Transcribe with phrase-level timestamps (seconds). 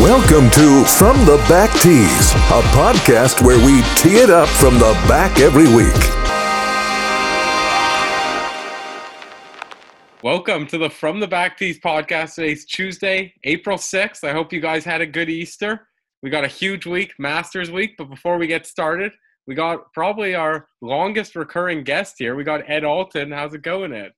[0.00, 4.92] Welcome to From the Back Tees, a podcast where we tee it up from the
[5.08, 5.92] back every week.
[10.22, 12.36] Welcome to the From the Back Tees podcast.
[12.36, 14.22] Today's Tuesday, April 6th.
[14.22, 15.88] I hope you guys had a good Easter.
[16.22, 19.10] We got a huge week, Masters week, but before we get started,
[19.48, 22.36] we got probably our longest recurring guest here.
[22.36, 23.32] We got Ed Alton.
[23.32, 24.12] How's it going, Ed?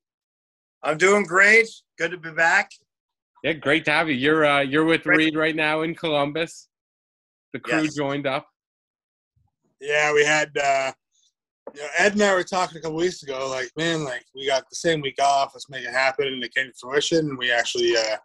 [0.82, 1.66] I'm doing great.
[1.98, 2.70] Good to be back.
[3.42, 4.14] Yeah, great to have you.
[4.14, 5.16] You're uh, you're with Great.
[5.16, 6.68] Reid right now in Columbus.
[7.52, 7.94] The crew Yes.
[7.94, 8.46] joined up.
[9.80, 10.92] Yeah, we had uh
[11.74, 14.46] you know, Ed and I were talking a couple weeks ago, like, man, like we
[14.46, 17.38] got the same week off, let's make it happen and it came to fruition and
[17.38, 18.16] we actually uh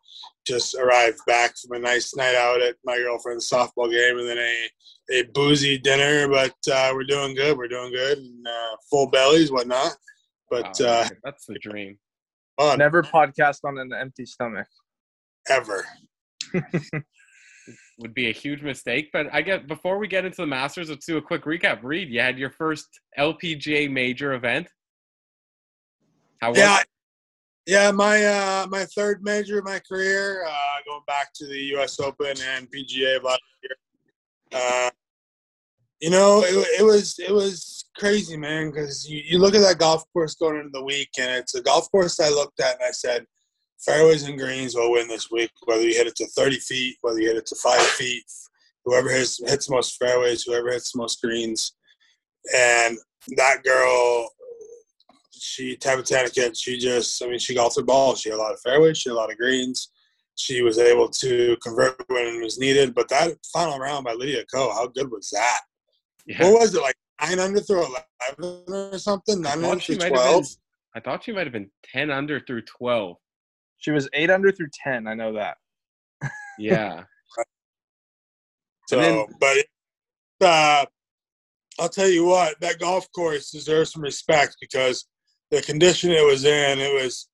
[0.47, 4.37] just arrived back from a nice night out at my girlfriend's softball game and then
[4.37, 4.69] a
[5.11, 9.51] a boozy dinner, but uh we're doing good, we're doing good and uh full bellies,
[9.51, 9.95] whatnot.
[10.49, 11.97] But Wow, uh that's the dream.
[12.61, 14.67] Fun Never podcast on an empty stomach.
[15.49, 15.85] ever.
[17.99, 19.09] Would be a huge mistake.
[19.13, 21.79] But I get before we get into the Masters, let's do a quick recap.
[21.83, 22.87] Reid, you had your first
[23.17, 24.67] LPGA major event.
[26.41, 26.87] How was Yeah, it?
[27.67, 27.91] yeah.
[27.91, 30.51] My uh, my third major of my career, uh,
[30.87, 31.99] going back to the U.S.
[31.99, 33.75] Open and PGA of last year.
[34.53, 34.89] Uh,
[36.01, 38.71] you know, it, it was it was crazy, man.
[38.71, 41.61] Because you, you look at that golf course going into the week, and it's a
[41.61, 43.25] golf course I looked at and I said,
[43.79, 45.51] fairways and greens will win this week.
[45.65, 48.23] Whether you hit it to 30 feet, whether you hit it to five feet,
[48.83, 51.73] whoever hits hits the most fairways, whoever hits the most greens,
[52.55, 52.97] and
[53.37, 54.29] that girl
[55.31, 58.15] she Tabatanica, she just I mean she golfed her ball.
[58.15, 59.89] She had a lot of fairways, she had a lot of greens.
[60.35, 62.95] She was able to convert when it was needed.
[62.95, 65.59] But that final round by Lydia Ko, how good was that?
[66.27, 66.43] Yeah.
[66.43, 69.41] What was it like nine under through eleven or something?
[69.41, 70.47] Nine under she through might have been- twelve.
[70.93, 73.15] I thought she might have been 10 under through 12.
[73.77, 75.07] She was eight under through ten.
[75.07, 75.57] I know that.
[76.59, 77.03] Yeah.
[78.89, 79.57] So, then- but
[80.41, 80.85] uh,
[81.79, 85.05] I'll tell you what, that golf course deserves some respect because
[85.49, 87.29] the condition it was in, it was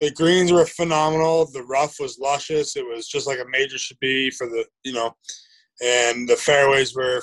[0.00, 1.44] the greens were phenomenal.
[1.52, 2.76] The rough was luscious.
[2.76, 5.14] It was just like a major should be for the you know,
[5.84, 7.22] and the fairways were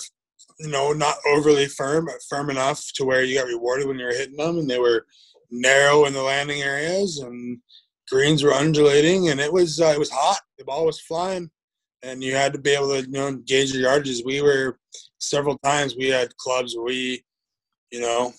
[0.59, 4.05] you know not overly firm, but firm enough to where you got rewarded when you
[4.05, 5.05] were hitting them, and they were
[5.51, 7.59] narrow in the landing areas and
[8.09, 10.41] greens were undulating, and it was uh, it was hot.
[10.57, 11.49] The ball was flying
[12.03, 14.25] and you had to be able to you know gauge your yardages.
[14.25, 14.79] We were
[15.19, 17.23] several times we had clubs we,
[17.91, 18.33] you know,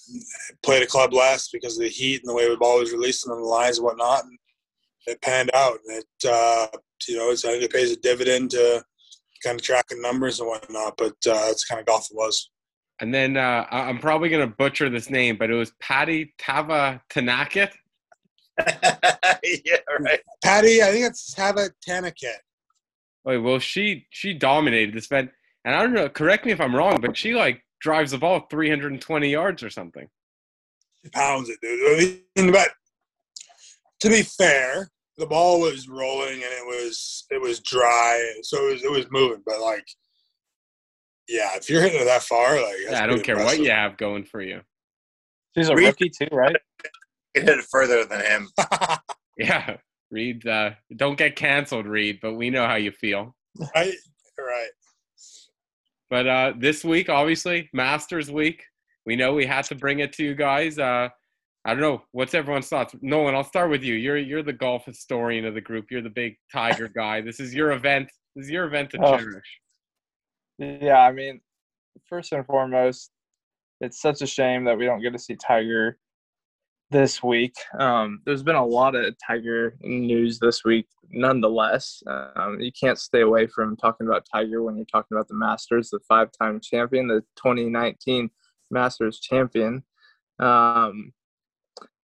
[0.62, 3.32] played a club less because of the heat and the way the ball was releasing
[3.32, 4.24] on the lines and whatnot.
[4.24, 4.38] And
[5.06, 5.78] it panned out.
[5.86, 6.66] And it uh,
[7.08, 8.82] you know, it's, it pays a dividend to
[9.42, 10.96] kind of tracking numbers and whatnot.
[10.96, 12.50] But uh, that's kind of golf it was.
[13.00, 17.00] And then uh, I'm probably going to butcher this name, but it was Patty Tava
[17.10, 17.70] Tanakit.
[18.58, 20.20] yeah, right.
[20.44, 22.36] Patty, I think it's Tava Tanaket.
[23.24, 25.30] Wait, well, she she dominated this event,
[25.64, 26.08] and I don't know.
[26.08, 30.06] Correct me if I'm wrong, but she like drives the ball 320 yards or something.
[31.04, 32.20] She pounds it, dude.
[32.36, 32.68] I mean, but
[34.00, 38.72] to be fair, the ball was rolling and it was it was dry, so it
[38.72, 39.42] was it was moving.
[39.46, 39.86] But like,
[41.28, 43.60] yeah, if you're hitting it that far, like, that's Yeah, I don't pretty care what
[43.60, 44.62] you have going for you.
[45.56, 46.56] She's a Reid- rookie too, right?
[47.34, 48.48] You hit it further than him.
[49.38, 49.76] Yeah,
[50.10, 53.34] Reid, uh, don't get canceled, Reid, but we know how you feel.
[53.74, 53.94] right,
[54.38, 54.68] right.
[56.10, 58.64] But uh, this week, obviously, Masters week.
[59.06, 60.78] We know we had to bring it to you guys.
[60.78, 61.08] Uh,
[61.64, 62.94] I don't know what's everyone's thoughts.
[63.02, 63.94] Nolan, I'll start with you.
[63.94, 65.86] You're you're the golf historian of the group.
[65.90, 67.20] You're the big Tiger guy.
[67.20, 68.10] This is your event.
[68.34, 69.18] This is your event to Oh.
[69.18, 69.60] cherish.
[70.58, 71.40] Yeah, I mean,
[72.06, 73.10] first and foremost,
[73.80, 75.98] it's such a shame that we don't get to see Tiger
[76.90, 77.54] this week.
[77.78, 82.02] Um, there's been a lot of Tiger news this week, nonetheless.
[82.06, 85.90] Um, you can't stay away from talking about Tiger when you're talking about the Masters,
[85.90, 88.28] the five time champion, the 2019
[88.70, 89.82] Masters champion.
[90.40, 91.12] Um,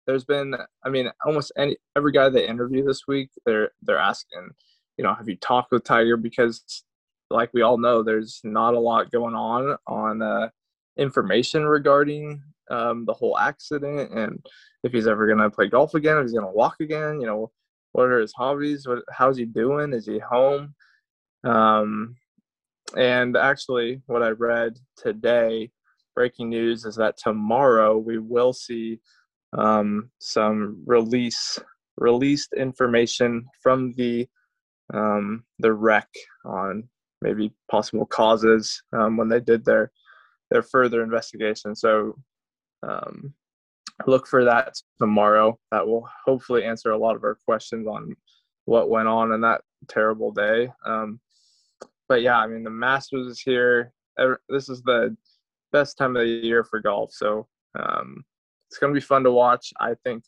[0.07, 4.51] there's been, I mean, almost any every guy they interview this week, they're they're asking,
[4.97, 6.17] you know, have you talked with Tiger?
[6.17, 6.85] Because
[7.31, 10.49] like we all know, there's not a lot going on on uh,
[10.97, 14.45] information regarding um, the whole accident and
[14.85, 17.21] if he's ever going to play golf again, if he's going to walk again.
[17.21, 17.51] You know,
[17.93, 18.87] what are his hobbies?
[18.87, 19.93] What how's he doing?
[19.93, 20.75] Is he home?
[21.43, 22.17] Um,
[22.97, 25.71] and actually, what I read today,
[26.15, 29.01] breaking news, is that tomorrow we will see
[29.57, 31.59] um, some release
[31.97, 34.27] released information from the
[34.93, 36.09] um, the wreck
[36.45, 36.89] on
[37.23, 39.91] maybe possible causes um, when they did their
[40.51, 41.75] their further investigation.
[41.75, 42.17] So
[42.83, 43.33] um,
[44.07, 45.59] look for that tomorrow.
[45.71, 48.15] That will hopefully answer a lot of our questions on
[48.67, 50.71] what went on in that terrible day.
[50.85, 51.21] Um,
[52.09, 53.93] but yeah, I mean, the Masters is here.
[54.49, 55.17] This is the
[55.73, 57.13] best time of the year for golf.
[57.13, 57.49] So
[57.79, 58.25] um,
[58.75, 59.73] it's going to be fun to watch.
[59.79, 60.25] I think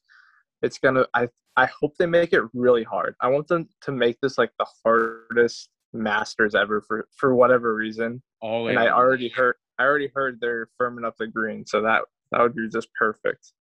[0.62, 1.26] it's going to, I,
[1.56, 3.16] I hope they make it really hard.
[3.20, 8.22] I want them to make this like the hardest Masters ever for, for whatever reason.
[8.40, 11.66] All and I already heard, I already heard they're firming up the green.
[11.66, 13.52] So that, that would be just perfect.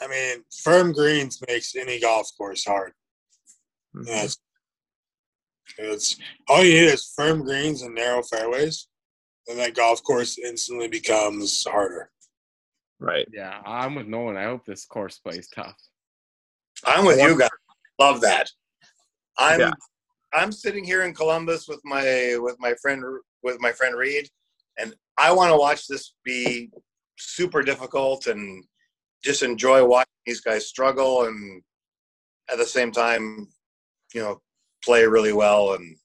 [0.00, 2.92] I mean, firm greens makes any golf course hard.
[3.94, 4.06] Mhm.
[4.06, 4.38] Yes.
[5.76, 6.16] It's
[6.48, 8.88] all you need is firm greens and narrow fairways,
[9.48, 12.10] and that golf course instantly becomes harder.
[13.00, 13.26] Right.
[13.32, 14.36] Yeah, I'm with Nolan.
[14.36, 15.76] I hope this course plays tough.
[16.84, 17.50] I'm with you guys.
[17.98, 18.50] Love that.
[19.38, 19.72] I'm Yeah.
[20.32, 23.02] I'm sitting here in Columbus with my with my friend
[23.42, 24.28] with my friend Reid,
[24.78, 26.70] and I want to watch this be
[27.18, 28.64] super difficult and
[29.22, 31.62] just enjoy watching these guys struggle and
[32.50, 33.48] at the same time,
[34.12, 34.40] you know,
[34.84, 35.96] play really well and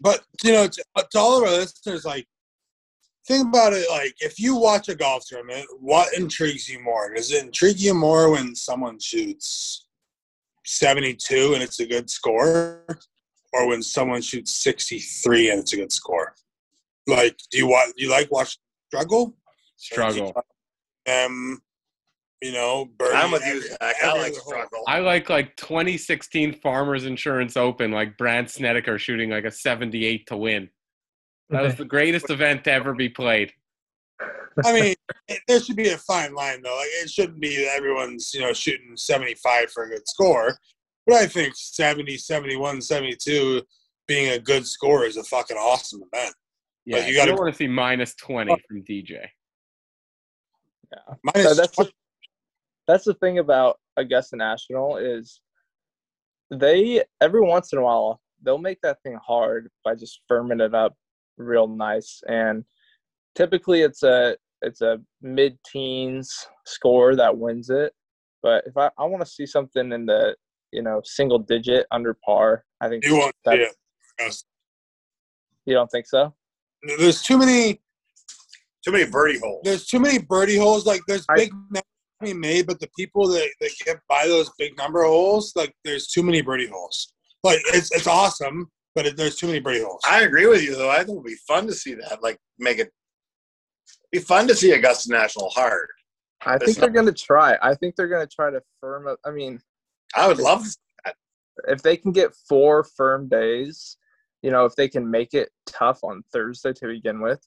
[0.00, 2.26] But you know, to, to all of our listeners, like,
[3.28, 3.88] think about it.
[3.90, 7.14] Like, if you watch a golf tournament, what intrigues you more?
[7.14, 9.86] Does it intrigue you more when someone shoots
[10.64, 12.84] seventy-two and it's a good score,
[13.52, 16.34] or when someone shoots sixty-three and it's a good score?
[17.06, 17.94] Like, do you want?
[17.96, 18.58] Do you like watch
[18.88, 19.36] struggle?
[19.76, 20.34] Struggle.
[21.08, 21.60] Um,
[22.42, 23.94] you know, birdie I'm with you, Zach.
[24.02, 24.82] I like struggle.
[24.86, 30.36] I like like 2016 Farmers Insurance Open, like Brandt Snedeker shooting like a 78 to
[30.36, 30.68] win.
[31.50, 33.52] That was the greatest event to ever be played.
[34.64, 34.94] I mean,
[35.28, 36.76] it, there should be a fine line though.
[36.76, 40.58] Like, it shouldn't be that everyone's you know shooting 75 for a good score.
[41.06, 43.62] But I think 70, 71, 72
[44.06, 46.34] being a good score is a fucking awesome event.
[46.84, 49.26] Yeah, you you, gotta- don't want to see minus 20 from DJ.
[51.22, 51.92] Minus So that's the, 20
[52.86, 55.40] that's the thing about Augusta National is
[56.50, 60.74] they every once in a while they'll make that thing hard by just firming it
[60.74, 60.96] up
[61.38, 62.64] real nice and
[63.34, 67.92] typically it's a it's a mid-teens score that wins it
[68.42, 70.34] but if i, I want to see something in the
[70.72, 73.76] you know single digit under par i think you won't see that's- it.
[74.20, 74.44] Yes.
[75.64, 76.34] you don't think so
[76.98, 77.80] There's too many.
[78.84, 79.62] Too many birdie holes.
[79.64, 80.86] There's too many birdie holes.
[80.86, 81.82] Like there's I- big numbers
[82.22, 86.06] being made, but the people that, that get by those big number holes, like there's
[86.06, 87.12] too many birdie holes.
[87.44, 90.00] Like it's it's awesome, but it, there's too many birdie holes.
[90.04, 90.90] I agree with you though.
[90.90, 92.20] I think it'd be fun to see that.
[92.20, 92.92] Like make it
[94.10, 95.86] be fun to see Augusta National hard.
[96.44, 99.06] i It's think they're going to try i think they're going to try to firm
[99.06, 99.60] up i mean
[100.14, 100.64] I would love
[101.66, 103.96] if they can get four firm days,
[104.42, 107.40] you know, if they can make it tough on Thursday to begin with,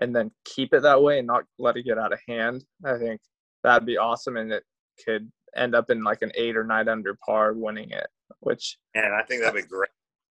[0.00, 2.98] and then keep it that way and not let it get out of hand, I
[2.98, 3.20] think
[3.62, 4.64] that'd be awesome, and it
[5.04, 8.06] could end up in like an eight or nine under par winning it,
[8.40, 9.90] which and I think that'd be great.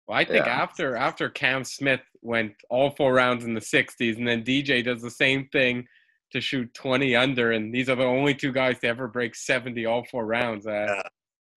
[0.09, 0.59] Well, I think Yeah.
[0.63, 5.03] after after Cam Smith went all four rounds in the 60s, and then DJ does
[5.03, 5.87] the same thing
[6.31, 9.85] to shoot 20 under, and these are the only two guys to ever break 70
[9.85, 10.65] all four rounds.
[10.65, 11.01] Uh, Yeah.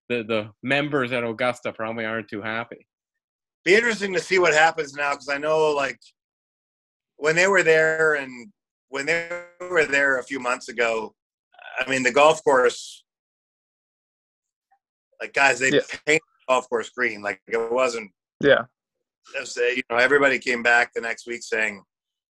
[0.08, 2.87] The the members at Augusta probably aren't too happy.
[3.64, 6.00] Be interesting to see what happens now because I know like
[7.16, 8.52] when they were there and
[8.88, 11.14] when they were there a few months ago,
[11.81, 13.02] I mean the golf course
[15.22, 15.81] like guys they Yeah.
[16.05, 17.22] painted the golf course green.
[17.22, 18.12] Like it wasn't
[18.43, 18.65] yeah,
[19.34, 21.82] just, uh, you know, everybody came back the next week saying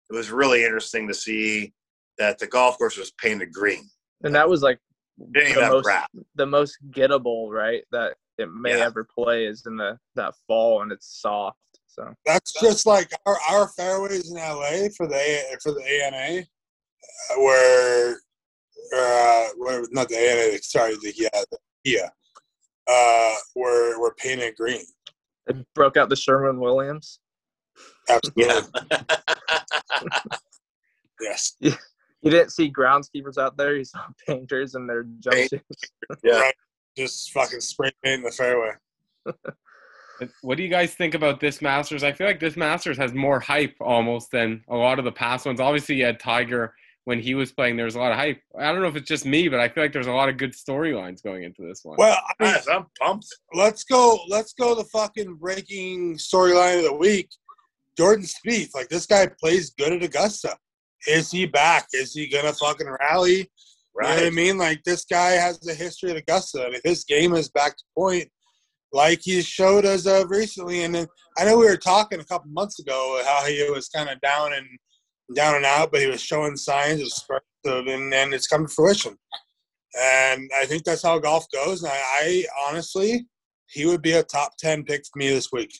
[0.10, 1.74] it was really interesting to see
[2.18, 3.89] that the golf course was painted green.
[4.24, 4.77] and that was like
[5.18, 6.08] the most grass.
[6.36, 7.84] the most gettable, right?
[7.91, 8.86] That it may Yeah.
[8.86, 11.58] ever play is in the that fall and it's soft.
[11.88, 16.41] So That's just like our, our fairways in LA for the A- for the ANA,
[16.41, 18.22] uh, where
[18.96, 22.10] uh, where not the ANA, sorry, the yeah, the, yeah,
[22.88, 24.86] uh, were were painted green.
[25.48, 27.19] It broke out the Sherwin-Williams.
[28.10, 28.43] Absolutely,
[28.91, 29.01] Yeah.
[31.19, 31.55] yes.
[31.60, 33.75] You didn't see groundskeepers out there.
[33.75, 35.62] You saw painters in their jumpsuits.
[36.24, 36.39] Yeah.
[36.39, 36.53] Right.
[36.98, 38.71] Just fucking spray paint the fairway.
[40.41, 42.03] What do you guys think about this Masters?
[42.03, 45.45] I feel like this Masters has more hype almost than a lot of the past
[45.48, 45.60] ones.
[45.60, 47.75] Obviously, you had Tiger when he was playing.
[47.75, 48.41] There was a lot of hype.
[48.58, 50.38] I don't know if it's just me, but I feel like there's a lot of
[50.38, 51.98] good storylines going into this one.
[51.98, 53.27] Well, I, am pumped.
[53.53, 54.20] let's go.
[54.29, 54.75] Let's go.
[54.75, 57.29] The fucking breaking storyline of the week.
[57.98, 60.55] Jordan Spieth, like this guy plays good at Augusta.
[61.08, 61.88] Is he back?
[61.93, 63.50] Is he gonna fucking rally?
[63.96, 64.58] You know what I mean?
[64.58, 67.84] Like this guy has a history at Augusta, and if his game is back to
[67.98, 68.29] point,
[68.93, 72.50] like he showed us of recently, and then I know we were talking a couple
[72.51, 74.65] months ago how he was kind of down and
[75.36, 78.74] down and out, but he was showing signs of spark and, and it's come to
[78.74, 79.18] fruition.
[80.00, 81.84] And I think that's how golf goes.
[81.84, 83.28] And I, I honestly,
[83.68, 85.74] he would be a top ten pick for me this week.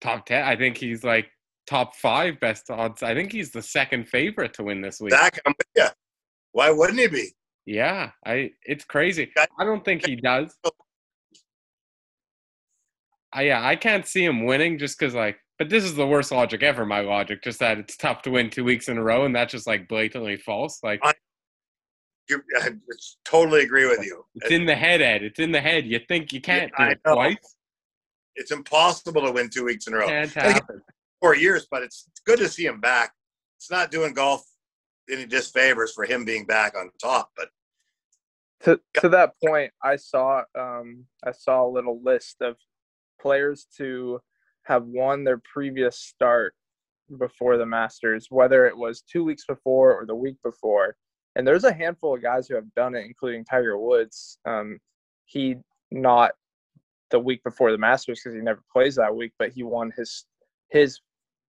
[0.00, 0.44] Top ten.
[0.44, 1.26] I think he's like
[1.66, 3.02] top five best odds.
[3.02, 5.12] I think he's the second favorite to win this week.
[5.12, 5.88] Zach, I'm with you.
[6.52, 7.30] Why wouldn't he be?
[7.64, 8.50] Yeah, I.
[8.62, 9.32] It's crazy.
[9.58, 10.56] I don't think he does.
[13.32, 15.36] I, yeah, I can't see him winning just because like.
[15.58, 16.84] But this is the worst logic ever.
[16.84, 19.52] My logic, just that it's tough to win two weeks in a row, and that's
[19.52, 20.80] just like blatantly false.
[20.82, 21.14] Like I-
[22.28, 22.70] You, I
[23.24, 24.24] totally agree with you.
[24.34, 25.22] it's in the head, Ed.
[25.22, 25.86] It's in the head.
[25.86, 27.56] You think you can't Yeah, do it twice?
[28.34, 30.08] It's impossible to win two weeks in a row.
[30.08, 30.82] Can't happen.
[31.22, 33.14] Four years, but it's good to see him back.
[33.58, 34.44] It's not doing golf
[35.10, 37.48] any disfavors for him being back on top, but
[38.64, 42.56] to to that point, I saw um I saw a little list of
[43.20, 44.20] players to
[44.66, 46.54] have won their previous start
[47.18, 50.96] before the Masters, whether it was two weeks before or the week before.
[51.36, 54.38] And there's a handful of guys who have done it, including Tiger Woods.
[54.46, 54.78] Um,
[55.26, 55.56] he
[55.90, 56.32] not
[57.10, 60.24] the week before the Masters because he never plays that week, but he won his
[60.70, 61.00] his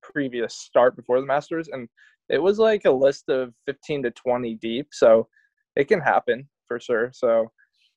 [0.04, 1.90] previous start before the Masters, and
[2.30, 4.88] it was like a list of 15 to 20 deep.
[4.92, 5.28] So
[5.76, 7.12] it can happen for sure.
[7.14, 7.52] So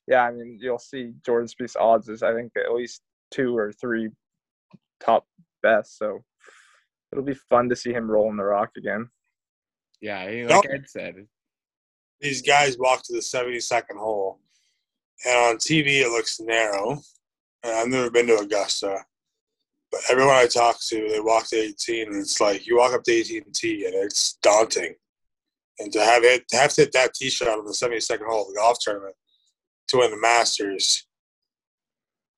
[0.07, 3.71] yeah, I mean, you'll see Jordan Spieth's odds is I think at least two or
[3.71, 4.09] three
[5.03, 5.25] top
[5.63, 5.97] best.
[5.97, 6.23] So
[7.11, 9.09] it'll be fun to see him rolling the rock again.
[9.99, 10.65] Yeah, he- Nope.
[10.65, 11.27] like Ed said.
[12.19, 14.39] These guys walk to the 72nd hole,
[15.25, 17.01] and on TV it looks narrow.
[17.63, 19.05] And I've never been to Augusta,
[19.91, 23.03] but everyone I talk to, they walk to 18, and it's like you walk up
[23.03, 24.95] to 18T, and it's daunting.
[25.79, 28.43] And to have it, to have to hit that tee shot on the 72nd hole
[28.43, 29.15] of the golf tournament
[29.89, 31.05] to win the Masters,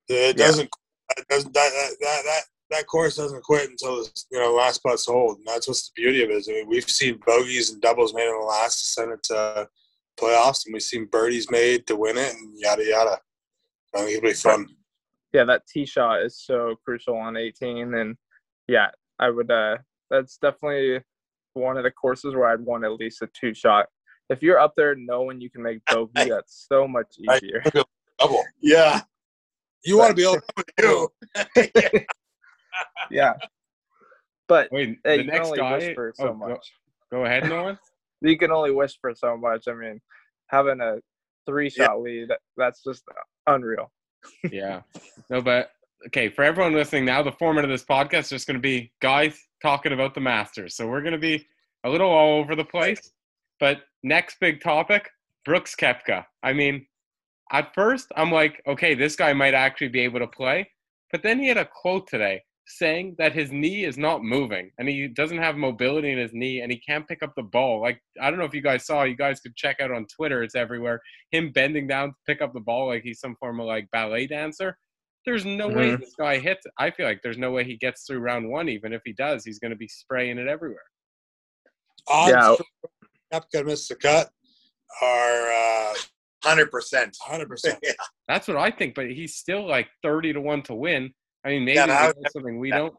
[0.07, 0.69] it doesn't.
[1.15, 2.41] That, doesn't that, that, that,
[2.73, 5.87] that that course doesn't quit until the you know last putts hold, and that's what's
[5.89, 6.33] the beauty of it.
[6.37, 9.23] Is, I mean, we've seen bogeys and doubles made in the last to send it
[9.23, 9.67] to
[10.19, 13.19] playoffs, and we've seen birdies made to win it, and yada yada.
[13.95, 14.67] I think it'll be fun.
[15.33, 18.15] Yeah, that tee shot is so crucial on 18, and
[18.67, 18.89] yeah,
[19.19, 19.49] I would.
[19.51, 19.77] uh
[20.09, 21.01] That's definitely
[21.53, 23.87] one of the courses where I'd want at least a two shot.
[24.29, 27.63] If you're up there knowing you can make bogey, that's so much I- easier.
[28.19, 28.43] Double.
[28.61, 29.01] yeah,
[29.83, 30.39] You want to be able
[30.79, 31.09] you.
[33.11, 33.33] Yeah,
[34.47, 35.77] but Wait, Hey, the you can next only guy.
[35.77, 36.71] whisper so oh, go- much.
[37.11, 37.77] Go, ahead, Nolan.
[38.21, 39.67] you can only whisper so much.
[39.67, 40.01] I mean,
[40.47, 40.97] having a
[41.45, 43.03] three shot lead, that's just
[43.47, 43.91] unreal.
[44.51, 44.81] yeah.
[45.29, 45.71] No, but
[46.07, 48.91] okay, for everyone listening now, the format of this podcast is just going to be
[49.01, 50.75] guys talking about the Masters.
[50.75, 51.45] So we're going to be
[51.83, 53.11] a little all over the place.
[53.59, 55.09] But next big topic
[55.45, 56.25] Brooks Koepka.
[56.41, 56.85] I mean,
[57.51, 60.69] at first, I'm like, okay, this guy might actually be able to play.
[61.11, 64.87] But then he had a quote today saying that his knee is not moving and
[64.87, 67.81] he doesn't have mobility in his knee and he can't pick up the ball.
[67.81, 70.43] Like, I don't know if you guys saw, you guys could check out on Twitter,
[70.43, 71.01] it's everywhere.
[71.31, 74.27] Him bending down to pick up the ball like he's some form of like ballet
[74.27, 74.77] dancer.
[75.25, 75.99] There's no way Mhm.
[76.01, 76.65] this guy hits.
[76.77, 78.67] I feel like there's no way he gets through round one.
[78.69, 80.83] Even if he does, he's going to be spraying it everywhere.
[82.07, 82.55] odds Yeah.
[82.55, 82.89] for
[83.33, 84.29] Koepka to miss the cut
[85.01, 85.93] are uh,
[86.43, 87.15] Hundred percent.
[87.25, 87.77] 100%.
[88.27, 88.95] That's what I think.
[88.95, 91.13] But he's still like thirty to one to win.
[91.45, 92.95] I mean, maybe Yeah, but I he would- knows something we don't.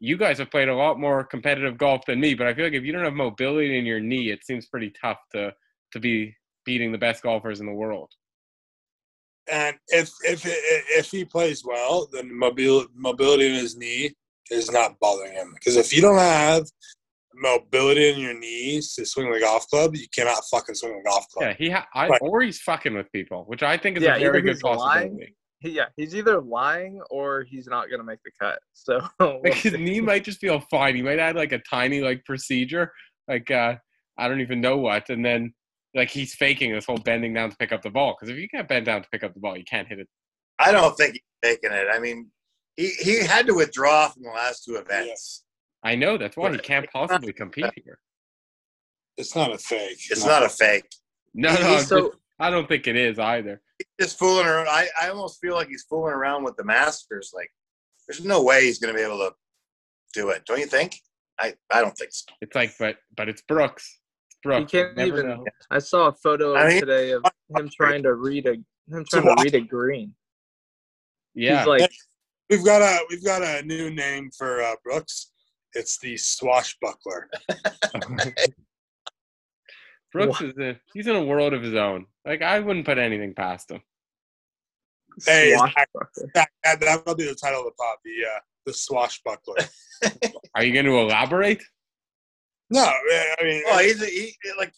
[0.00, 2.74] You guys have played a lot more competitive golf than me, but I feel like
[2.74, 5.54] if you don't have mobility in your knee, it seems pretty tough to
[5.92, 8.10] to be beating the best golfers in the world.
[9.50, 14.12] And if if if he plays well, then mobil, mobility in his knee
[14.50, 15.52] is not bothering him.
[15.54, 16.64] Because if you don't have
[17.34, 21.26] mobility in your knees to swing the golf club, you cannot fucking swing the golf
[21.28, 21.46] club.
[21.48, 22.20] Yeah, he ha- I, Right.
[22.22, 24.78] or he's fucking with people, which I think is Yeah, a very good he's lying
[24.78, 25.34] possibility.
[25.64, 28.58] He- yeah, he's either lying or he's not gonna make the cut.
[28.74, 29.78] So we'll Like his see.
[29.82, 30.94] knee might just feel fine.
[30.94, 32.92] He might add like a tiny like procedure,
[33.28, 33.76] like uh
[34.18, 35.54] I don't even know what, and then
[35.94, 38.14] like he's faking this whole bending down to pick up the ball.
[38.14, 40.08] Because if you can't bend down to pick up the ball, you can't hit it.
[40.58, 41.86] I don't think he's taking it.
[41.92, 42.30] I mean,
[42.76, 45.44] he, he had to withdraw from the last two events.
[45.82, 47.98] I know that's why he can't possibly compete here.
[49.16, 49.98] It's not a fake.
[50.10, 50.86] It's not a fake.
[51.34, 53.60] No, no, he's so just- I don't think it is either.
[53.78, 54.68] He's just fooling around.
[54.68, 57.32] I, I almost feel like he's fooling around with the Masters.
[57.34, 57.50] Like,
[58.08, 59.32] there's no way he's going to be able to
[60.12, 60.44] do it.
[60.46, 60.96] Don't you think?
[61.38, 62.26] I, I don't think so.
[62.40, 64.00] It's like, but but it's Brooks.
[64.30, 64.70] It's Brooks.
[64.72, 65.28] he can't Never even.
[65.30, 65.44] know.
[65.70, 67.24] I saw a photo I mean- today of
[67.56, 70.14] him trying to read a him trying to read a green.
[71.34, 71.90] Yeah, He's like,
[72.50, 75.32] We've got a we've got a new name for uh, Brooks.
[75.72, 77.28] It's the swashbuckler.
[80.14, 82.06] Brooks is in, he's in a world of his own.
[82.24, 83.82] Like I wouldn't put anything past him.
[85.26, 86.08] Hey, it's- swashbuckler.
[86.34, 87.96] That, that, that'll be the title of the pod.
[88.04, 89.56] The uh, the swashbuckler.
[90.54, 91.62] Are you going to elaborate?
[92.70, 94.72] No, I mean, Well, he's a, he like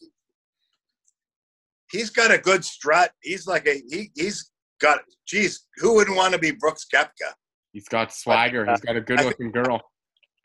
[1.90, 3.12] he's got a good strut.
[3.22, 4.50] He's like a he he's
[4.80, 5.00] got.
[5.26, 7.32] Geez, who wouldn't want to be Brooks Koepka?
[7.72, 8.64] He's got swagger.
[8.66, 9.80] He's got a good looking girl.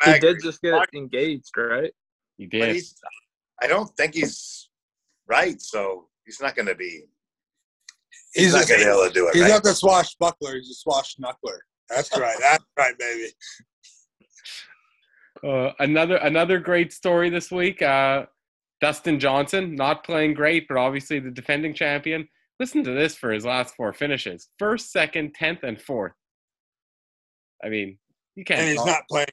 [0.04, 1.92] He I did just get engaged, right?
[2.38, 2.76] He but did.
[2.76, 2.96] he's.
[3.62, 4.70] I don't think he's
[5.32, 5.60] right.
[5.62, 7.04] So he's not going to be.
[8.34, 9.34] He's, he's, not going to be able to do it.
[9.34, 9.50] he's right?
[9.50, 10.56] not the swashbuckler.
[10.56, 11.58] He's a swashknuckler.
[11.90, 12.38] That's right.
[12.42, 13.30] That's right, baby.
[15.44, 17.82] Uh, another another great story this week.
[17.82, 18.26] Uh,
[18.80, 22.28] Dustin Johnson not playing great, but obviously the defending champion.
[22.60, 26.14] Listen to this for his last four finishes: first, second, tenth, and fourth.
[27.64, 27.98] I mean,
[28.36, 28.60] you can't.
[28.60, 29.28] And he's talk- not playing.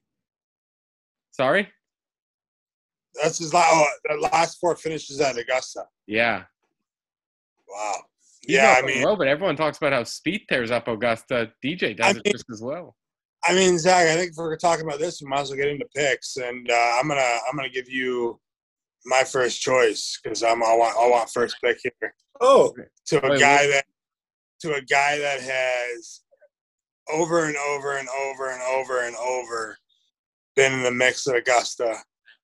[1.32, 1.68] Sorry.
[3.22, 5.84] That's his last, oh, the last four finishes at Augusta.
[6.06, 6.44] Yeah.
[7.68, 7.94] Wow.
[8.42, 11.52] He's yeah, I mean, well, but everyone talks about how Spieth tears up Augusta.
[11.64, 12.94] DJ does I it just as well.
[13.44, 14.08] I mean, Zach.
[14.08, 16.68] I think if we're talking about this, we might as well get into picks, and
[16.70, 18.40] uh, I'm gonna I'm gonna give you
[19.06, 22.74] my first choice because I'm I want I want first pick here Oh,
[23.06, 23.72] to a Wait, guy what?
[23.72, 23.84] that
[24.60, 26.20] to a guy that has
[27.12, 29.76] over and over and over and over and over
[30.56, 31.96] been in the mix at Augusta,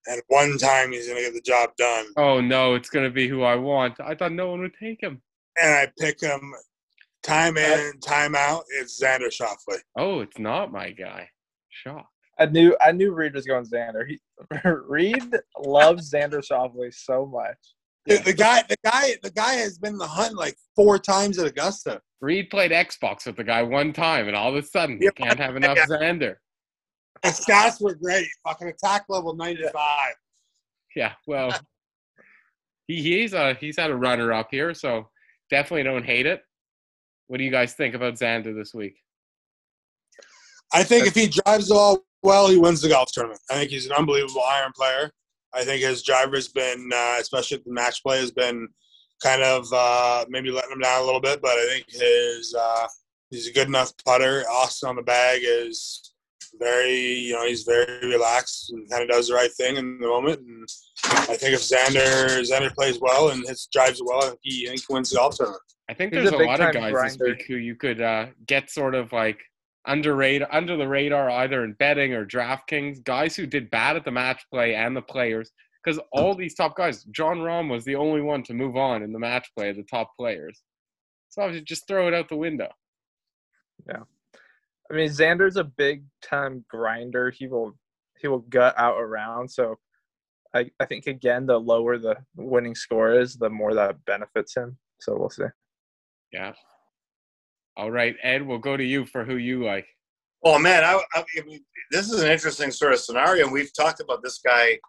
[0.07, 3.43] and one time he's gonna get the job done, Oh no, it's gonna be who
[3.43, 3.99] I want.
[3.99, 5.21] I thought no one would take him.
[5.61, 6.53] and I pick him
[7.23, 8.63] time in and time out.
[8.79, 9.79] It's Xander Schauffele.
[9.97, 11.29] Oh, it's not my guy.
[11.69, 12.07] Shock.
[12.37, 14.05] I knew I knew Reid was going Xander.
[14.07, 14.19] He
[14.87, 15.23] Reid
[15.63, 17.57] loves Xander Schauffele so much.
[18.07, 21.39] The, the guy, the guy, the guy has been in the hunt like four times
[21.39, 22.01] at Augusta.
[22.21, 25.11] Reid played Xbox with the guy one time, and all of a sudden he Yeah.
[25.11, 25.85] can't have enough Yeah.
[25.87, 26.35] Xander.
[27.31, 28.27] The stats were great.
[28.43, 30.13] Fucking attack level ninety five.
[30.95, 31.53] Yeah, well,
[32.87, 35.09] he he's a he's had a runner up here, so
[35.49, 36.41] definitely don't hate it.
[37.27, 38.95] What do you guys think about Xander this week?
[40.73, 43.39] I think if he drives the ball well, he wins the golf tournament.
[43.51, 45.11] I think he's an unbelievable iron player.
[45.53, 48.67] I think his driver's been, uh, especially at the match play, has been
[49.23, 51.41] kind of uh, maybe letting him down a little bit.
[51.41, 52.87] But I think his uh,
[53.29, 54.43] he's a good enough putter.
[54.49, 56.13] Austin on the bag is
[56.59, 60.07] very, you know, he's very relaxed and kind of does the right thing in the
[60.07, 60.39] moment.
[60.39, 60.67] And
[61.03, 64.69] I think if Xander Xander plays well and hits drives well, I think he, I
[64.69, 65.61] think he wins the golf tournament.
[65.89, 68.01] I think He's there's a a, lot of big-time guys this week who you could
[68.01, 69.39] uh, get sort of like
[69.85, 73.03] under radar, under the radar, either in betting or DraftKings.
[73.03, 75.51] Guys who did bad at the match play and the players,
[75.83, 79.13] because all these top guys, Jon Rahm was the only one to move on in
[79.13, 80.63] the match play of the top players.
[81.29, 82.69] So obviously, just throw it out the window.
[84.91, 87.31] I mean, Xander's a big time grinder.
[87.31, 87.77] He will
[88.19, 89.49] he will gut out around.
[89.49, 89.75] So
[90.53, 94.77] I, I think again the lower the winning score is, the more that benefits him.
[94.99, 95.43] So we'll see.
[96.31, 96.53] Yeah.
[97.77, 99.85] All right, Ed, we'll go to you for who you like.
[100.43, 101.59] Oh man, I, I, I mean,
[101.91, 103.45] this is an interesting sort of scenario.
[103.45, 104.79] and We've talked about this guy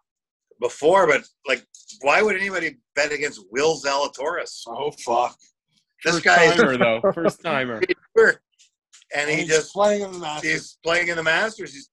[0.61, 1.65] before, but like,
[2.03, 4.61] why would anybody bet against Will Zalatoris?
[4.69, 5.37] Oh fuck!
[6.05, 7.81] This First guy is timer though, first timer.
[8.15, 8.39] weird,
[9.15, 10.51] and he he's just playing in the Masters.
[10.51, 11.73] he's playing in the Masters.
[11.73, 11.91] He's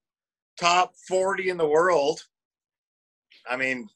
[0.58, 2.20] top forty in the world.
[3.48, 3.88] I mean,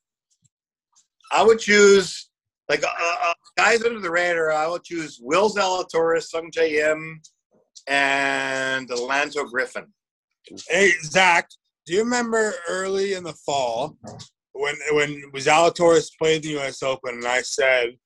[1.33, 2.29] I would choose
[2.69, 4.53] like uh, uh, guys under the radar.
[4.53, 7.21] I would choose Will Zalatoris, Sungjae Im,
[7.87, 9.87] and Delanto Griffin.
[10.69, 11.49] Hey Zach,
[11.87, 13.97] do you remember early in the fall
[14.53, 16.83] when when Zalatoris played the U.S.
[16.83, 17.97] Open, and I said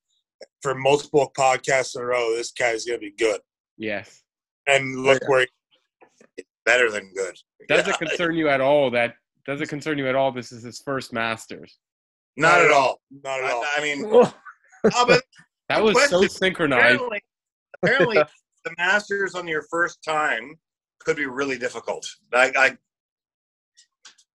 [0.61, 3.39] for multiple podcasts in a row, this guy's gonna be good.
[3.77, 4.22] Yes.
[4.67, 5.27] And look Yeah.
[5.29, 5.47] where
[6.65, 7.37] Better than good.
[7.67, 10.53] Does Yeah, it concern you at all that does it concern you at all this
[10.53, 11.77] is his first Masters?
[12.37, 13.01] Not at all.
[13.11, 13.63] not at all.
[13.63, 14.33] I, I mean, oh,
[15.05, 15.21] but
[15.67, 16.29] That was so question.
[16.29, 16.95] synchronized.
[16.95, 17.21] apparently,
[17.83, 18.15] apparently
[18.63, 20.55] the Masters on your first time
[20.99, 22.07] could be really difficult.
[22.33, 22.77] I, I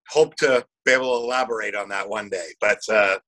[0.09, 2.47] hope to be able to elaborate on that one day.
[2.59, 3.19] But uh,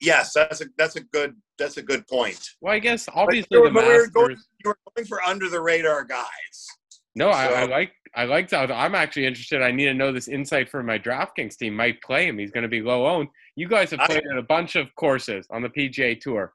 [0.00, 2.38] yes, that's a that's a good that's a good point.
[2.60, 4.10] Well, I guess obviously you the were- but we were Masters.
[4.12, 6.66] going, you were going for under the radar guys.
[7.14, 8.70] No, I, I like I like that.
[8.70, 9.62] I'm actually interested.
[9.62, 11.74] I need to know this insight from my DraftKings team.
[11.74, 12.38] Might play him.
[12.38, 13.28] He's going to be low owned.
[13.56, 16.52] You guys have I- played at a bunch of courses on the PGA Tour.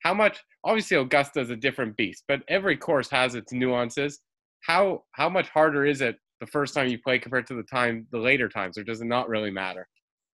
[0.00, 0.38] How much?
[0.64, 4.20] Obviously, Augusta is a different beast, but every course has its nuances.
[4.60, 8.06] How how much harder is it the first time you play compared to the time
[8.12, 9.88] the later times, or does it not really matter?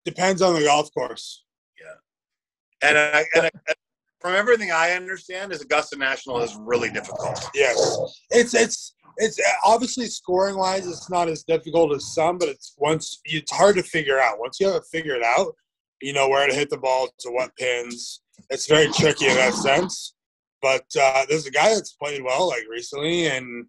[0.04, 1.44] Depends on the golf course.
[1.80, 3.72] Yeah, and, I, and I,
[4.20, 7.42] from everything I understand, is Augusta National is really difficult.
[7.54, 7.98] Yes,
[8.30, 13.20] it's it's it's obviously scoring wise, it's not as difficult as some, but it's once
[13.24, 14.38] it's hard to figure out.
[14.38, 15.54] Once you have it figured out,
[16.00, 18.22] you know where to hit the ball to what pins.
[18.48, 20.14] It's very tricky in that sense.
[20.62, 23.66] But uh, there's a guy that's played well like recently and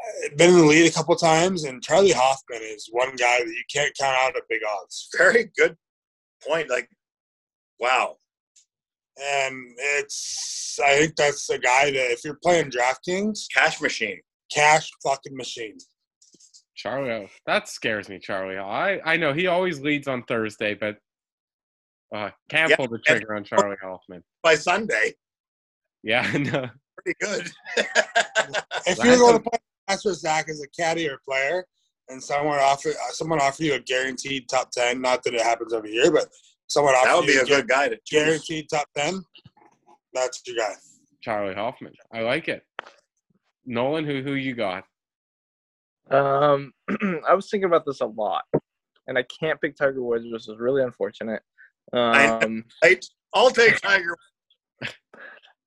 [0.00, 1.64] uh, been in the lead a couple times.
[1.64, 5.08] And Charley Hoffman is one guy that you can't count out at big odds.
[5.16, 5.76] Very good,
[6.46, 6.68] point.
[6.68, 6.88] Like,
[7.80, 8.16] wow.
[9.20, 14.20] And it's I think that's the guy that if you're playing DraftKings, Cash machine.
[14.52, 15.76] cash fucking machine.
[16.76, 17.26] Charlie, O.
[17.46, 18.56] that scares me, Charlie.
[18.56, 18.64] O.
[18.64, 20.96] I I know he always leads on Thursday, but
[22.14, 24.22] uh, can't Yeah, pull the trigger on Charley Hoffman.
[24.42, 25.14] By Sunday,
[26.02, 26.68] Yeah, no.
[26.96, 27.52] pretty good.
[27.76, 28.98] If Right.
[29.04, 31.66] you're going to play Master Zach as a caddy or player,
[32.08, 35.74] and someone offer uh, someone offer you a guaranteed top ten, not that it happens
[35.74, 36.28] every year, but
[36.68, 38.24] someone that would be a good guy to choose.
[38.24, 39.22] guaranteed top ten,
[40.12, 40.74] that's your guy.
[41.20, 41.92] Charley Hoffman.
[42.12, 42.62] I like it.
[43.66, 44.84] Nolan, who who you got?
[46.10, 46.72] Um,
[47.28, 48.44] I was thinking about this a lot,
[49.06, 51.42] and I can't pick Tiger Woods, which is really unfortunate.
[51.92, 52.26] I.
[52.26, 53.04] Um, Right?
[53.34, 54.16] I'll take Tiger.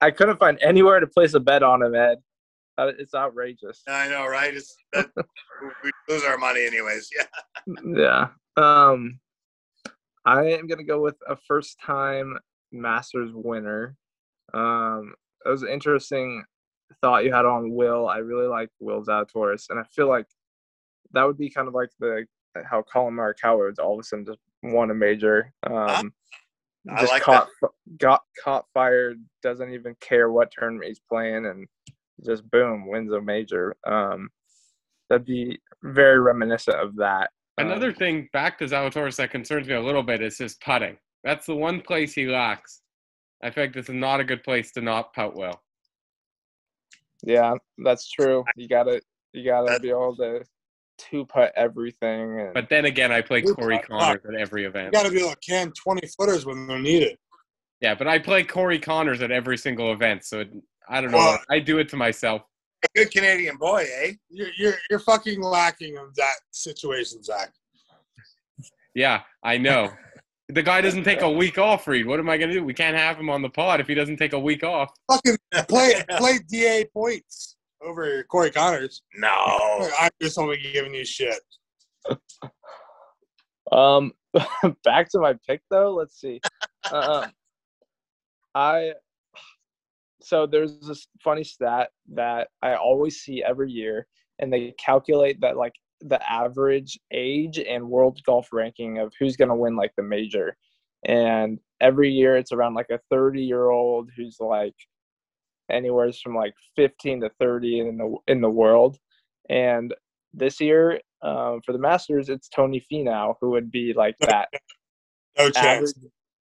[0.02, 2.18] I couldn't find anywhere to place a bet on him, Ed.
[2.78, 3.84] Uh, it's outrageous.
[3.88, 4.56] I know, right?
[4.56, 5.10] It's that,
[5.84, 7.10] we lose our money anyways.
[7.16, 7.78] Yeah.
[7.86, 8.28] Yeah.
[8.58, 9.20] Um,
[10.25, 12.38] I am gonna go with a first-time
[12.71, 13.95] Masters winner.
[14.53, 15.13] Um,
[15.45, 16.43] it was an interesting
[17.01, 18.07] thought you had on Will.
[18.07, 20.27] I really like Will Zalatoris, and I feel like
[21.12, 22.25] that would be kind of like the
[22.65, 25.53] how Collin Morikawa all of a sudden just won a major.
[25.63, 26.13] Um,
[26.89, 29.23] I just like caught fi- got caught fired.
[29.41, 31.67] Doesn't even care what tournament he's playing, and
[32.25, 33.75] just boom wins a major.
[33.86, 34.29] Um,
[35.10, 37.31] that'd be very reminiscent of that.
[37.62, 40.97] Um, Another thing back to Zalatoris that concerns me a little bit is his putting.
[41.24, 42.82] That's the one place he lacks.
[43.43, 45.62] I feel like this is not a good place to not putt well.
[47.24, 48.43] Yeah, that's true.
[48.56, 49.02] You gotta
[49.34, 50.43] you gotta be able to
[50.97, 52.39] two putt everything.
[52.39, 53.80] And But then again, I play Corey.
[53.80, 54.88] Conners at every event.
[54.88, 57.17] You got to be able to can twenty footers when they're needed.
[57.80, 60.50] Yeah, but I play Corey Conners at every single event, so it,
[60.88, 61.17] I don't know.
[61.17, 62.43] Well- I do it to myself.
[62.96, 64.13] Good Canadian boy, eh?
[64.30, 67.54] You're you're you're fucking lacking of that situation, Zach.
[68.94, 69.91] Yeah, I know.
[70.50, 72.06] The guy doesn't take a week off, Reid.
[72.06, 72.63] What am I gonna do?
[72.63, 74.91] We can't have him on the pod if he doesn't take a week off.
[75.10, 75.38] Fucking
[75.70, 79.02] play play Da points over Corey Conners.
[79.15, 79.89] No.
[80.00, 81.39] I'm just only giving you shit.
[83.72, 84.12] Um,
[84.84, 85.94] back to my pick though.
[85.94, 86.41] Let's see.
[86.91, 87.28] Uh,
[88.54, 88.94] I
[90.21, 94.07] so there's this funny stat that I always see every year,
[94.39, 99.49] and they calculate that like the average age and world golf ranking of who's going
[99.49, 100.55] to win like the major,
[101.05, 104.75] and every year it's around like a 30 year old who's like
[105.71, 108.97] anywhere from like 15 to 30 in the in the world,
[109.49, 109.93] and
[110.34, 114.47] this year um, for the Masters, it's Tony Finau who would be like that
[115.38, 115.93] No chance.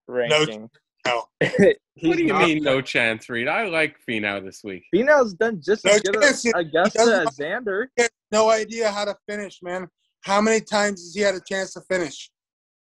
[0.09, 0.63] ranking.
[0.63, 0.69] No.
[1.41, 3.49] He's what do you not- mean, no chance, Reid?
[3.49, 4.85] I like Finau this week.
[4.95, 6.47] Finau's done just No as good chance.
[6.47, 7.87] as Augusta doesn't- as Xander.
[7.97, 9.89] He has no idea how to finish, man.
[10.23, 12.31] How many times has he had a chance to finish?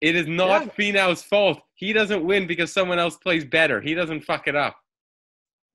[0.01, 1.61] It is not Finau's fault.
[1.75, 3.81] He doesn't win because someone else plays better.
[3.81, 4.77] He doesn't fuck it up.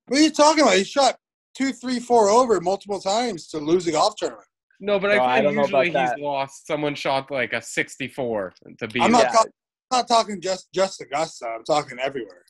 [0.06, 0.74] What are you talking about?
[0.76, 1.16] He shot
[1.56, 4.46] two, three, four over multiple times to lose a golf tournament.
[4.80, 6.20] No, but No, I I don't find know about usually he's that.
[6.20, 6.66] lost.
[6.66, 9.12] Someone shot like a 64 to beat I'm him.
[9.12, 9.30] not, Yeah.
[9.32, 9.59] talking, I'm
[9.90, 11.46] not talking just just Augusta.
[11.46, 12.44] I'm talking everywhere.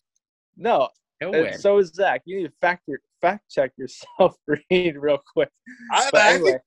[0.56, 0.88] No,
[1.20, 1.58] He'll and win.
[1.58, 2.22] so is Zach.
[2.24, 2.88] You need to fact
[3.20, 4.36] fact check yourself,
[4.70, 5.50] Reid, real quick.
[5.92, 6.62] I, But I anyway, think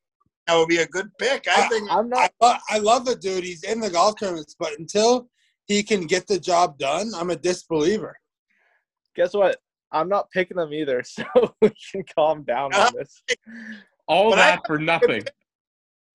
[0.48, 1.48] that would be a good pick.
[1.48, 2.32] I think I'm not.
[2.42, 3.44] lo- I love the dude.
[3.44, 5.30] He's in the golf tournaments, but until
[5.66, 8.16] he can get the job done, I'm a disbeliever.
[9.16, 9.58] Guess what?
[9.92, 11.24] I'm not picking them either, so
[11.62, 12.92] we can calm down on uh-huh.
[12.96, 13.22] this.
[14.08, 15.24] All But I- that for nothing.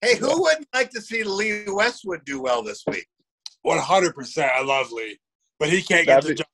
[0.03, 3.07] hey, who wouldn't like to see Lee Westwood do well this week?
[3.77, 4.51] 100%.
[4.51, 5.19] I love Lee,
[5.59, 6.47] but he can't get That'd the be- job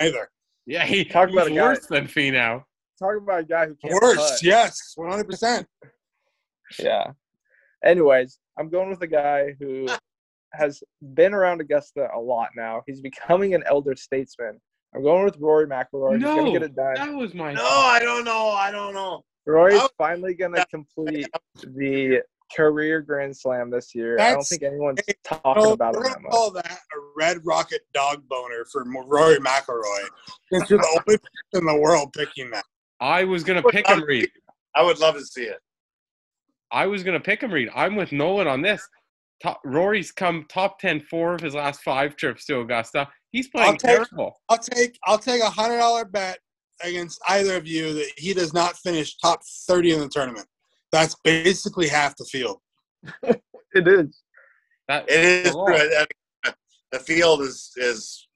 [0.00, 0.30] either.
[0.66, 2.64] Yeah, he, Talk he's about a guy- worse than Finau.
[2.98, 4.42] Talk about a guy who can't Worst, putt.
[4.42, 5.64] yes, 100%.
[6.78, 7.12] Yeah.
[7.84, 9.88] Anyways, I'm going with a guy who
[10.52, 10.82] has
[11.14, 12.82] been around Augusta a lot now.
[12.86, 14.58] He's becoming an elder statesman.
[14.94, 16.14] I'm going with Rory McIlroy.
[16.14, 16.94] He's gonna get it done.
[16.94, 17.52] that was my.
[17.54, 18.48] No, I don't know.
[18.50, 19.22] I don't know.
[19.46, 21.28] Rory's finally gonna complete
[21.62, 22.22] the
[22.56, 24.18] career Grand Slam this year.
[24.20, 26.30] I don't think anyone's hey, talking So about we're it gonna that much.
[26.32, 30.04] call that a red rocket dog boner for Rory McIlroy.
[30.52, 32.64] Since you're the only person in the world picking that.
[33.00, 34.30] I was gonna pick him, Reid.
[34.74, 35.58] I would love to see it.
[36.70, 37.68] I was gonna pick him, Reid.
[37.74, 38.86] I'm with Nolan on this.
[39.42, 43.08] Top, Rory's come top 10 four of his last five trips to Augusta.
[43.32, 44.40] He's playing I'll take- terrible.
[44.48, 46.38] I'll take I'll take a hundred dollar bet
[46.84, 50.46] against either of you that he does not finish top thirty in the tournament.
[50.92, 52.60] That's basically half the field.
[53.74, 54.20] It is.
[54.86, 55.66] That It is a lot.
[55.68, 55.76] true.
[55.76, 56.06] I-
[56.44, 56.52] I-
[56.92, 58.28] The field is is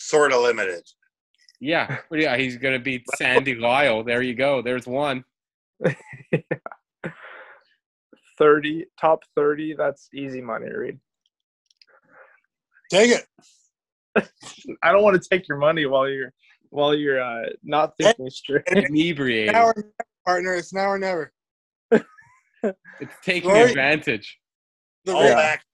[0.00, 0.82] sort of limited.
[1.60, 4.02] Yeah, but yeah, he's gonna beat Sandy Lyle.
[4.02, 4.60] There you go.
[4.60, 5.24] There's one.
[8.38, 10.98] 30, top 30, that's easy money, Reid.
[12.90, 14.26] Take it.
[14.82, 16.32] I don't want to take your money while you're
[16.70, 18.62] while you're uh, not thinking straight.
[18.66, 19.52] Inebriated.
[19.52, 19.92] Now or never,
[20.26, 20.54] partner.
[20.56, 21.32] It's now or never.
[22.62, 24.38] It's taking Rory- advantage.
[25.04, 25.64] The, All rea- back.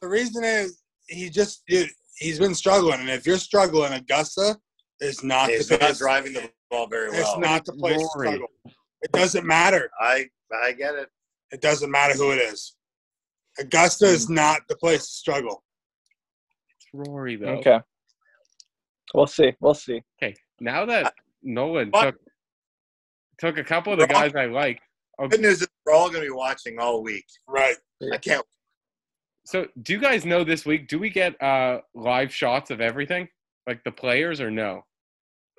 [0.00, 4.56] the reason is he just it, he's been struggling, and if you're struggling, Augusta
[5.00, 5.98] is not He's the not place.
[5.98, 7.20] driving the ball very well.
[7.20, 8.48] It's not the place to struggle.
[9.02, 9.90] It doesn't matter.
[10.00, 10.26] I
[10.62, 11.08] I get it.
[11.50, 12.76] It doesn't matter who it is.
[13.58, 14.34] Augusta is hmm.
[14.34, 15.64] not the place to struggle.
[16.76, 17.58] It's Rory though.
[17.58, 17.80] Okay.
[19.14, 19.52] We'll see.
[19.60, 20.02] We'll see.
[20.22, 22.16] Okay, now that Nolan But- took
[23.38, 24.80] took a couple of the guys I like.
[25.18, 27.26] Oh, Good news is we're all going to be watching all week.
[27.48, 27.76] Right.
[28.12, 28.44] I can't.
[29.44, 30.86] so do you guys know this week?
[30.88, 33.28] Do we get uh live shots of everything,
[33.66, 34.82] like the players, or no?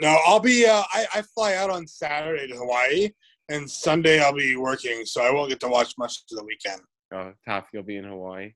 [0.02, 0.66] No, I'll be.
[0.66, 3.10] Uh, I I fly out on Saturday to Hawaii,
[3.50, 6.82] and Sunday I'll be working, so I won't get to watch much of the weekend.
[7.14, 7.34] Oh,
[7.74, 8.54] you'll be in Hawaii.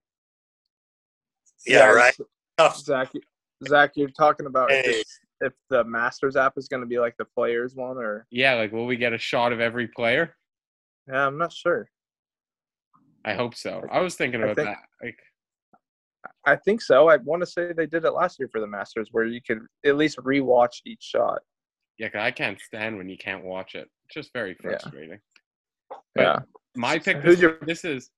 [1.65, 2.15] Yeah, right.
[2.57, 2.77] Tough.
[2.85, 3.11] Zach,
[3.67, 4.79] Zach, you're talking about Hey.
[4.79, 8.53] it's- if the Masters app is going to be like the players one, or Yeah,
[8.53, 10.37] like will we get a shot of every player?
[11.07, 11.89] Yeah, I'm not sure.
[13.25, 13.83] I hope so.
[13.91, 14.77] I was thinking about think- that.
[15.01, 15.19] Like,
[16.45, 17.07] I think so.
[17.09, 19.59] I want to say they did it last year for the Masters, where you could
[19.85, 21.39] at least rewatch each shot.
[21.99, 23.87] yeah, 'cause I can't stand when you can't watch it.
[24.05, 24.69] It's just very Yeah.
[24.71, 25.19] frustrating.
[26.15, 26.39] But Yeah.
[26.75, 27.17] my pick.
[27.17, 28.09] Who's This, your- this is.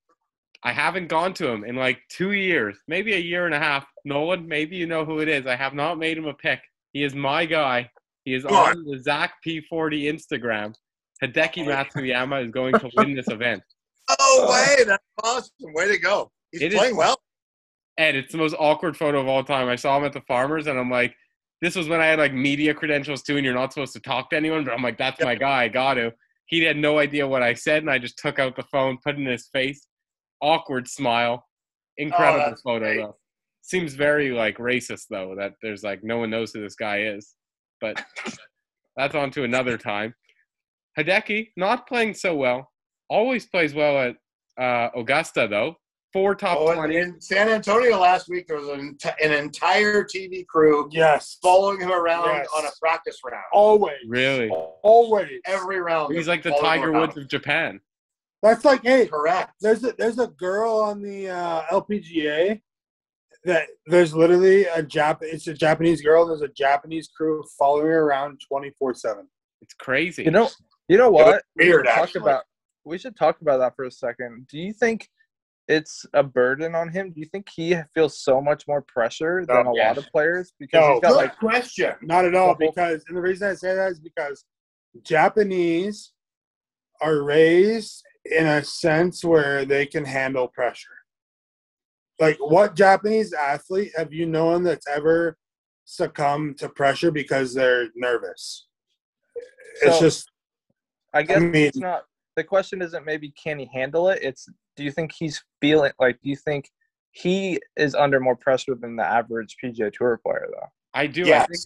[0.64, 3.86] I haven't gone to him in like two years, maybe a year and a half.
[4.06, 5.46] Nolan, maybe you know who it is.
[5.46, 6.62] I have not made him a pick.
[6.94, 7.92] He is my guy.
[8.24, 10.74] He is on the Zach P40 Instagram.
[11.24, 13.62] Hideki Matsuyama is going to win this event.
[14.20, 14.84] Oh, uh, way.
[14.86, 15.50] That's awesome.
[15.74, 16.32] Way to go.
[16.52, 17.18] He's It is- playing well.
[17.98, 19.68] Ed, it's the most awkward photo of all time.
[19.68, 21.16] I saw him at the Farmers, and I'm like,
[21.62, 24.30] this was when I had like media credentials too, and you're not supposed to talk
[24.30, 24.64] to anyone.
[24.64, 25.64] But I'm like, that's my guy.
[25.64, 26.14] I got to.
[26.46, 29.16] He had no idea what I said, and I just took out the phone, put
[29.16, 29.88] it in his face.
[30.42, 31.44] Awkward smile.
[31.98, 32.98] Incredible Oh, photo great.
[32.98, 33.16] though.
[33.64, 37.34] Seems very like racist though that there's like no one knows who this guy is.
[37.82, 38.04] But
[38.98, 40.14] that's on to another time.
[40.98, 42.72] Hideki not playing so well.
[43.10, 44.16] Always plays well at
[44.62, 45.76] uh, Augusta though.
[46.14, 46.96] Four top Oh, twenty.
[46.98, 51.38] in San Antonio last week, there was an, enti- an entire TV crew Yes.
[51.42, 52.48] following him around Yes.
[52.58, 53.44] on a practice round.
[53.52, 53.98] Always.
[54.08, 54.50] Really?
[54.82, 55.30] Always.
[55.46, 56.16] Every round.
[56.16, 57.02] He's like the following him Tiger around.
[57.02, 57.82] Woods of Japan.
[58.42, 59.52] That's like, hey, Correct.
[59.60, 62.62] there's a there's a girl on the uh, LPGA
[63.44, 65.18] that there's literally a Jap.
[65.22, 66.26] It's a Japanese girl.
[66.28, 69.28] There's a Japanese crew following her around twenty four seven.
[69.62, 70.24] It's crazy.
[70.24, 70.50] You know,
[70.88, 71.44] you know what?
[71.56, 72.22] weird, talk actually.
[72.22, 72.44] about.
[72.84, 74.48] We should talk about that for a second.
[74.50, 75.10] Do you think
[75.68, 77.12] it's a burden on him?
[77.12, 80.82] Do you think he feels so much more pressure than a lot of players because
[80.82, 80.94] No.
[80.94, 81.94] he's got Good like question.
[82.04, 84.46] Not at all, because and the reason I say that is because
[85.02, 86.12] Japanese
[87.02, 90.90] are raised in a sense where they can handle pressure.
[92.20, 95.38] Like, what Japanese athlete have you known that's ever
[95.84, 98.68] succumbed to pressure because they're nervous?
[99.82, 100.32] It's So- just
[101.16, 102.04] I guess mean- it's not.
[102.36, 104.20] The question isn't maybe can he handle it.
[104.22, 106.20] It's do you think he's feeling like?
[106.22, 106.70] Do you think
[107.12, 110.68] he is under more pressure than the average PGA Tour player though?
[110.94, 111.24] I do.
[111.24, 111.48] I, Yes.
[111.48, 111.60] think,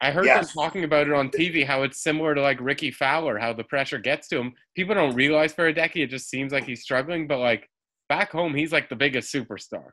[0.00, 0.52] I heard Yes.
[0.54, 3.64] them talking about it on TV, how it's similar to like Rickie Fowler, how the
[3.64, 4.52] pressure gets to him.
[4.76, 7.68] People don't realize for a decade, it just seems like he's struggling, but like
[8.08, 9.90] back home, he's like the biggest superstar.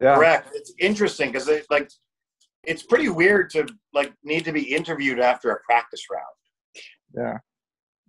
[0.00, 0.14] Yeah.
[0.14, 0.50] Correct.
[0.54, 1.90] It's interesting because it like
[2.62, 6.84] it's pretty weird to like need to be interviewed after a practice round.
[7.16, 7.38] Yeah.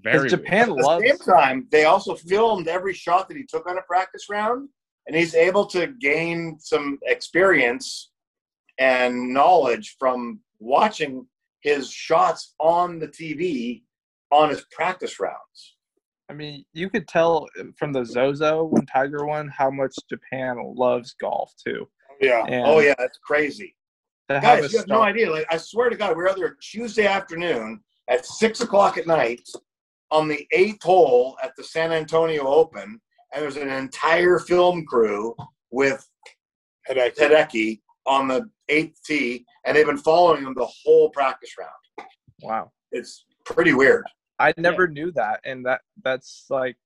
[0.01, 1.05] Very Because Japan At the loves.
[1.05, 4.69] same time, they also filmed every shot that he took on a practice round,
[5.07, 8.11] and he's able to gain some experience
[8.79, 11.25] and knowledge from watching
[11.61, 13.83] his shots on the TV
[14.31, 15.75] on his practice rounds.
[16.29, 21.15] I mean, you could tell from the Zozo when Tiger won how much Japan loves
[21.19, 21.87] golf too.
[22.21, 22.45] yeah.
[22.47, 23.75] And Oh yeah, that's crazy.
[24.29, 25.29] to have Guys, you have no idea.
[25.31, 29.07] Like I swear to God, we were out there Tuesday afternoon at six o'clock at
[29.07, 29.41] night
[30.11, 32.99] on the eighth hole at the San Antonio Open,
[33.33, 35.35] and there's an entire film crew
[35.71, 36.07] with
[36.89, 37.15] Hideki.
[37.15, 42.07] Hideki on the eighth tee, and they've been following him the whole practice round.
[42.41, 42.71] Wow.
[42.91, 44.05] It's pretty weird.
[44.39, 46.77] I never knew that, and that that's like,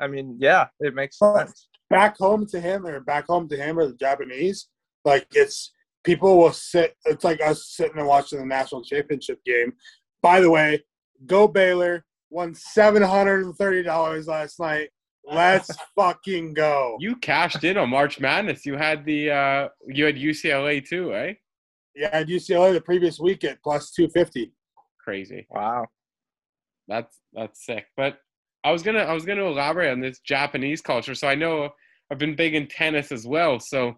[0.00, 1.68] I mean, yeah, it makes sense.
[1.90, 4.68] back home to him or back home to him or the Japanese,
[5.04, 6.96] like it's people will sit.
[7.04, 9.74] It's like us sitting and watching the national championship game.
[10.22, 10.82] By the way,
[11.26, 12.04] go Baylor
[12.34, 14.88] won seven hundred and thirty dollars last night.
[15.24, 16.96] Let's fucking go!
[17.00, 18.66] You cashed in on March Madness.
[18.66, 21.34] You had the uh you had UCLA too, eh?
[21.94, 24.52] Yeah, at UCLA the previous week at plus two fifty.
[25.02, 25.46] Crazy.
[25.48, 25.86] Wow.
[26.88, 27.86] That's that's sick.
[27.96, 28.18] But
[28.64, 31.14] I was gonna I was gonna elaborate on this Japanese culture.
[31.14, 31.70] So I know
[32.10, 33.60] I've been big in tennis as well.
[33.60, 33.94] So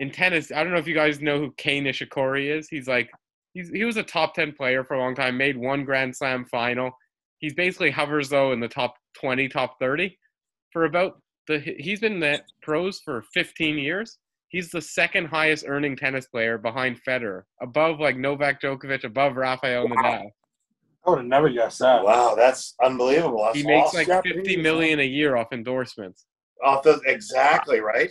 [0.00, 2.68] in tennis, I don't know if you guys know who Kei Nishikori is.
[2.68, 3.10] He's like
[3.52, 5.36] he's he was a top ten player for a long time.
[5.36, 6.92] Made one Grand Slam final.
[7.38, 10.18] He's basically hovers though in the top twenty, top thirty
[10.72, 11.58] for about the.
[11.58, 14.18] He's been in the pros for fifteen years.
[14.48, 19.86] He's the second highest earning tennis player behind Federer, above like Novak Djokovic, above Rafael
[19.86, 20.24] Nadal.
[21.06, 22.02] I would have never guessed that.
[22.02, 23.44] Wow, that's unbelievable.
[23.44, 23.98] That's He makes awesome.
[23.98, 26.26] like Japanese, fifty a year off endorsements.
[26.62, 28.10] Off the, exactly right.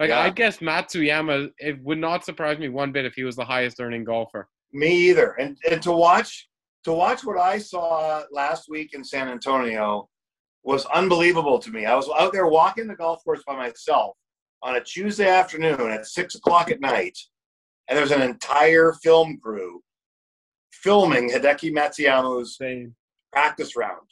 [0.00, 0.20] Like Yeah.
[0.20, 3.80] I guess Matsuyama, it would not surprise me one bit if he was the highest
[3.80, 4.48] earning golfer.
[4.72, 5.32] Me either.
[5.38, 6.48] And and to watch
[6.84, 10.08] to watch what I saw last week in San Antonio
[10.62, 11.86] was unbelievable to me.
[11.86, 14.16] I was out there walking the golf course by myself
[14.62, 17.18] on a Tuesday afternoon at six o'clock at night,
[17.88, 19.82] and there's an entire film crew
[20.70, 22.94] filming Hideki Matsuyama's Same.
[23.32, 24.08] practice round.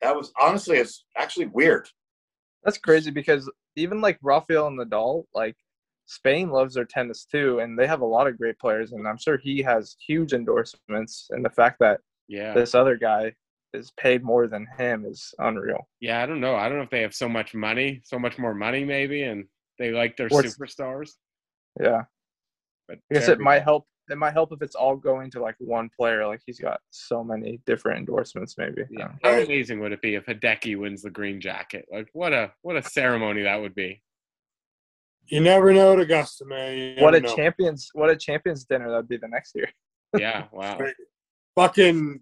[0.00, 1.88] That was honestly, it's actually weird.
[2.64, 5.56] That's crazy because even like Rafael and Nadal, like
[6.08, 9.18] Spain loves their tennis too, and they have a lot of great players, and I'm
[9.18, 11.26] sure he has huge endorsements.
[11.30, 12.54] And the fact that Yeah.
[12.54, 13.34] this other guy
[13.74, 15.86] is paid more than him is unreal.
[16.00, 16.56] Yeah, I don't know.
[16.56, 19.46] I don't know if they have so much money, so much more money maybe, and
[19.78, 21.10] they like their Or superstars.
[21.78, 22.04] Yeah,
[22.88, 23.86] But I guess it might help.
[24.10, 26.26] It might help if it's all going to like one player.
[26.26, 28.56] Like he's got so many different endorsements.
[28.56, 28.84] Maybe.
[28.90, 29.12] Yeah.
[29.22, 31.84] How amazing would it be if Hideki wins the green jacket?
[31.92, 34.02] Like what a what a ceremony that would be.
[35.28, 36.96] You never know at Augusta, man.
[36.98, 37.34] What a know.
[37.34, 37.90] champions!
[37.92, 39.68] What a champions dinner that'd be the next year.
[40.18, 40.78] Yeah, wow.
[40.78, 40.94] Right.
[41.54, 42.20] Fucking,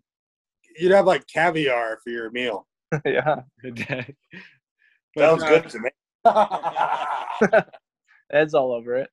[0.77, 2.67] you'd have like caviar for your meal.
[3.05, 4.13] yeah, Hideki.
[5.15, 5.91] But, Sounds uh, good to me.
[8.33, 9.09] Ed's all over it.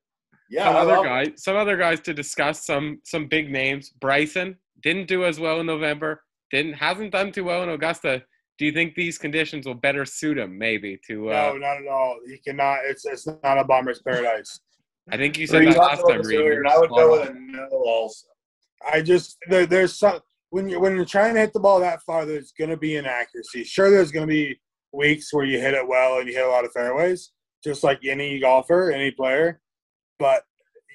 [0.49, 1.07] Yeah, some I other love it.
[1.07, 2.65] guys, some other guys to discuss.
[2.65, 3.91] Some some big names.
[3.91, 6.23] Bryson didn't do as well in November.
[6.49, 8.23] Didn't hasn't done too well in Augusta.
[8.57, 10.57] Do you think these conditions will better suit him?
[10.57, 11.29] Maybe to.
[11.31, 12.19] Uh, no, not at all.
[12.27, 12.79] He cannot.
[12.85, 14.59] It's it's not a bomber's paradise.
[15.11, 16.21] I think you said We that last time.
[16.21, 16.39] Reid.
[16.39, 17.19] and I would go on.
[17.19, 18.27] with a no also.
[18.91, 22.01] I just there, there's some when you when you're trying to hit the ball that
[22.03, 23.63] far, there's going to be inaccuracy.
[23.63, 24.59] Sure, there's going to be
[24.91, 27.31] weeks where you hit it well and you hit a lot of fairways,
[27.63, 29.59] just like any golfer, any player.
[30.19, 30.43] But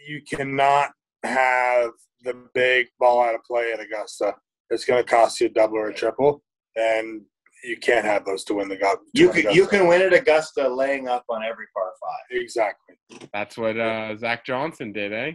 [0.07, 0.91] you cannot
[1.25, 1.91] have
[2.23, 4.35] the big ball out of play at Augusta.
[4.71, 6.43] It's going to cost you a double or a triple,
[6.77, 7.23] and
[7.65, 8.99] you can't have those to win the golf.
[9.13, 12.41] You can you can win at Augusta laying up on every par five.
[12.41, 12.97] exactly.
[13.33, 15.33] That's what uh, Zach Johnson did, eh?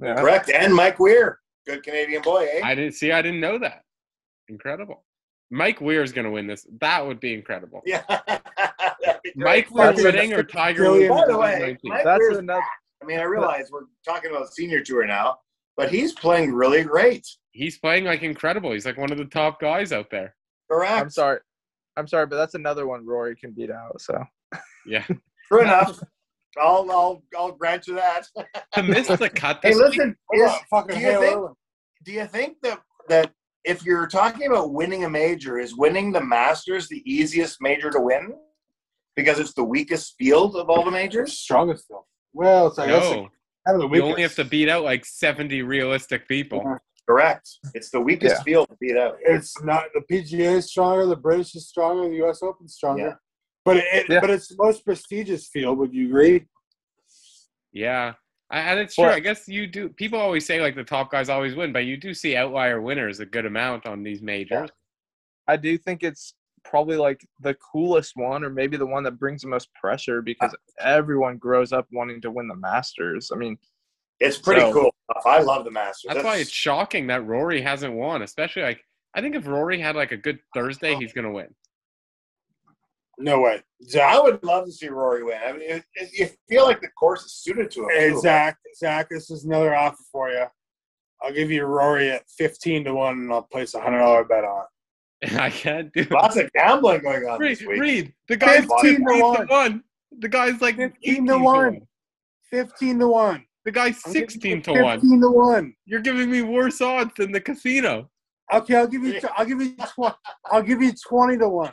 [0.00, 0.14] Yeah.
[0.16, 0.50] Correct.
[0.50, 2.60] And Mike Weir, good Canadian boy, eh?
[2.62, 3.12] I didn't see.
[3.12, 3.82] I didn't know that.
[4.48, 5.04] Incredible.
[5.50, 6.66] Mike Weir is going to win this.
[6.80, 7.82] That would be incredible.
[7.86, 8.02] yeah.
[9.24, 9.70] Be Mike.
[9.70, 11.10] Weir Fucking winning or Tiger brilliant.
[11.14, 11.26] winning?
[11.26, 12.62] By the way, Mike That's Weir's another.
[13.02, 15.38] I mean, I realize we're talking about senior tour now,
[15.76, 17.26] but he's playing really great.
[17.52, 18.72] He's playing like incredible.
[18.72, 20.34] He's like one of the top guys out there.
[20.70, 20.92] Correct.
[20.92, 21.40] I'm sorry.
[21.98, 24.00] I'm sorry, but that's another one Rory can beat out.
[24.00, 24.22] So
[24.86, 25.04] Yeah.
[25.48, 26.00] True enough.
[26.60, 28.26] I'll I'll I'll grant you that.
[28.74, 30.16] to miss the cut hey, this week, listen.
[30.28, 31.50] What Is, about fucking do you think-
[32.04, 33.32] do you think that that
[33.64, 38.00] if you're talking about winning a major, is winning the Masters the easiest major to
[38.00, 38.34] win?
[39.16, 41.38] Because it's the weakest field of all the majors.
[41.38, 42.04] strongest field.
[42.32, 43.28] Well, it's I guess no.
[43.66, 46.78] kind of the You only have to beat out like 70 realistic people.
[47.08, 47.48] Correct.
[47.74, 48.42] It's the weakest Yeah.
[48.42, 49.16] field to beat out.
[49.22, 52.42] It's not the PGA is stronger, the British is stronger, the U.S.
[52.42, 53.02] Open is stronger.
[53.02, 53.14] Yeah.
[53.64, 54.20] But it, it Yeah.
[54.20, 55.78] but it's the most prestigious field.
[55.78, 56.46] Would you agree?
[57.72, 58.14] Yeah.
[58.50, 59.04] I- And it's true.
[59.04, 59.88] Well- I guess you do.
[59.88, 63.20] People always say like the top guys always win, but you do see outlier winners
[63.20, 64.68] a good amount on these majors.
[65.46, 69.40] I do think it's probably like the coolest one, or maybe the one that brings
[69.40, 70.84] the most pressure because ah.
[70.84, 73.30] everyone grows up wanting to win the Masters.
[73.32, 73.56] I mean,
[74.20, 74.94] It's pretty So- cool.
[75.24, 76.12] I love the Masters.
[76.12, 78.80] That's why it's shocking that Rory hasn't won, especially like
[79.14, 81.48] I think if Rory had like a good Thursday, he's gonna win.
[83.18, 83.62] No way.
[84.00, 85.38] I would love to see Rory win.
[85.44, 87.88] I mean, it, it, you feel like the course is suited to him.
[87.90, 88.20] hey, too.
[88.20, 90.44] Zach, Zach, this is another offer for you.
[91.22, 94.44] I'll give you Rory at fifteen to one, and I'll place a hundred dollar bet
[94.44, 94.64] on.
[95.22, 95.32] it.
[95.40, 96.10] I can't do it.
[96.12, 97.80] Lots of gambling going on Reid, this week.
[97.80, 99.46] Reid, the guy's 15 15 to to one.
[99.48, 99.82] one.
[100.20, 101.80] The guy's like 15 18 to one.
[102.50, 103.44] Fifteen to one.
[103.68, 104.98] The guy's I'm 16 you to one.
[104.98, 105.74] Fifteen to one.
[105.84, 108.08] You're giving me worse odds than the casino.
[108.50, 109.20] Okay, I'll give you.
[109.36, 109.76] I'll give you.
[109.76, 110.14] Tw-
[110.46, 111.72] I'll give you twenty to one.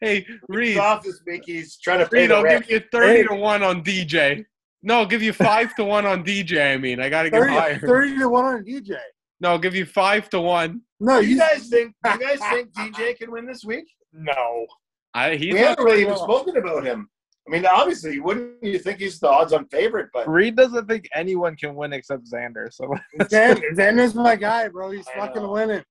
[0.00, 1.42] Hey, Reid, He's off this week.
[1.44, 2.66] He's trying to pay Reid, the I'll rent.
[2.66, 3.22] give you 30 Hey.
[3.24, 4.42] to 1 on DJ.
[4.82, 6.72] No, I'll give you 5 to 1 on DJ.
[6.72, 7.78] I mean, I got to get 30, higher.
[7.78, 8.96] 30 to one on DJ.
[9.40, 10.80] No, I'll give you 5 to 1.
[11.00, 11.94] No, you you guys think?
[12.06, 13.84] You guys think DJ can win this week?
[14.14, 14.66] no.
[15.12, 17.08] I, he's we not, haven't really even spoken about him.
[17.46, 20.08] I mean, obviously, wouldn't you think he's the odds-on favorite?
[20.14, 22.72] But Reid doesn't think anyone can win except Xander.
[22.72, 22.94] So
[23.28, 24.90] Zen, Zen is my guy, bro.
[24.90, 25.52] He's I fucking know.
[25.52, 25.82] winning.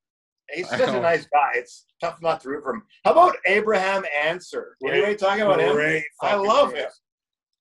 [0.52, 1.52] he's I such a nice guy.
[1.56, 2.84] It's tough not to root for him.
[3.06, 4.78] How about Abraham Ancer?
[4.84, 6.04] Anybody talking about him?
[6.22, 6.90] I love him.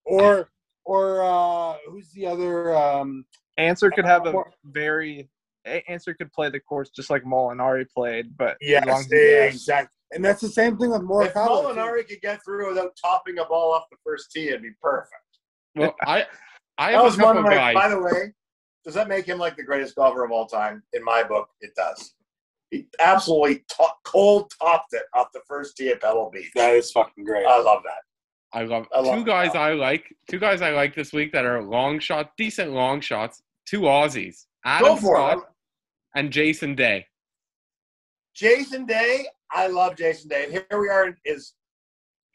[0.04, 0.48] Or
[0.84, 2.74] or uh, who's the other?
[2.74, 3.26] Um,
[3.58, 4.34] Ancer could have a
[4.64, 5.28] very
[5.64, 9.90] Ancer could play the course just like Molinari played, but as yes, long as exactly.
[10.14, 11.62] And that's the same thing with If Morikawa.
[11.74, 11.80] too.
[11.80, 15.14] Molinari could get through without topping a ball off the first tee, it'd be perfect.
[15.74, 16.26] Well, I
[16.78, 17.54] I That have was a one of my.
[17.54, 17.74] guys.
[17.74, 18.32] By the way,
[18.84, 20.82] does that make him like the greatest golfer of all time?
[20.92, 22.14] In my book, it does.
[22.70, 26.50] He absolutely to- cold topped it off the first tee at Pebble Beach.
[26.54, 27.46] That is fucking great.
[27.46, 28.02] I love that.
[28.54, 30.14] I love I love two guys I like.
[30.28, 33.42] Two guys I like this week that are long shot, decent long shots.
[33.66, 35.44] Two Aussies, Adam Go for Scott it.
[36.16, 37.06] and Jason Day.
[38.34, 40.44] Jason Day, I love Jason Day.
[40.44, 41.54] And here we are in his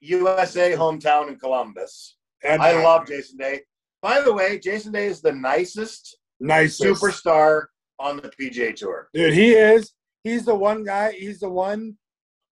[0.02, 2.18] USA hometown in Columbus.
[2.44, 3.62] And I love Jason Day.
[4.02, 7.66] By the way, Jason Day is the nicest nice superstar
[8.00, 9.10] on the PGA Tour.
[9.14, 9.94] Dude, he is.
[10.24, 11.14] He's the one guy.
[11.14, 11.98] He's the one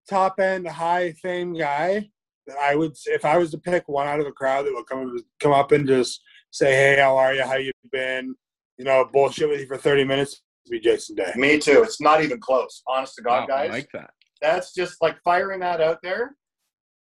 [0.08, 2.08] top end, high fame guy
[2.46, 4.86] that I would, if I was to pick one out of the crowd that would
[4.86, 7.42] come come up and just say, "Hey, how are you?
[7.44, 8.34] How you been?"
[8.78, 10.42] You know, bullshit with you for thirty minutes.
[10.70, 11.32] Be Jason Day.
[11.36, 11.82] Me too.
[11.82, 12.82] It's not even close.
[12.86, 13.70] Honest to God, Wow, I guys.
[13.70, 14.10] like that.
[14.40, 16.36] That's just like firing that out there.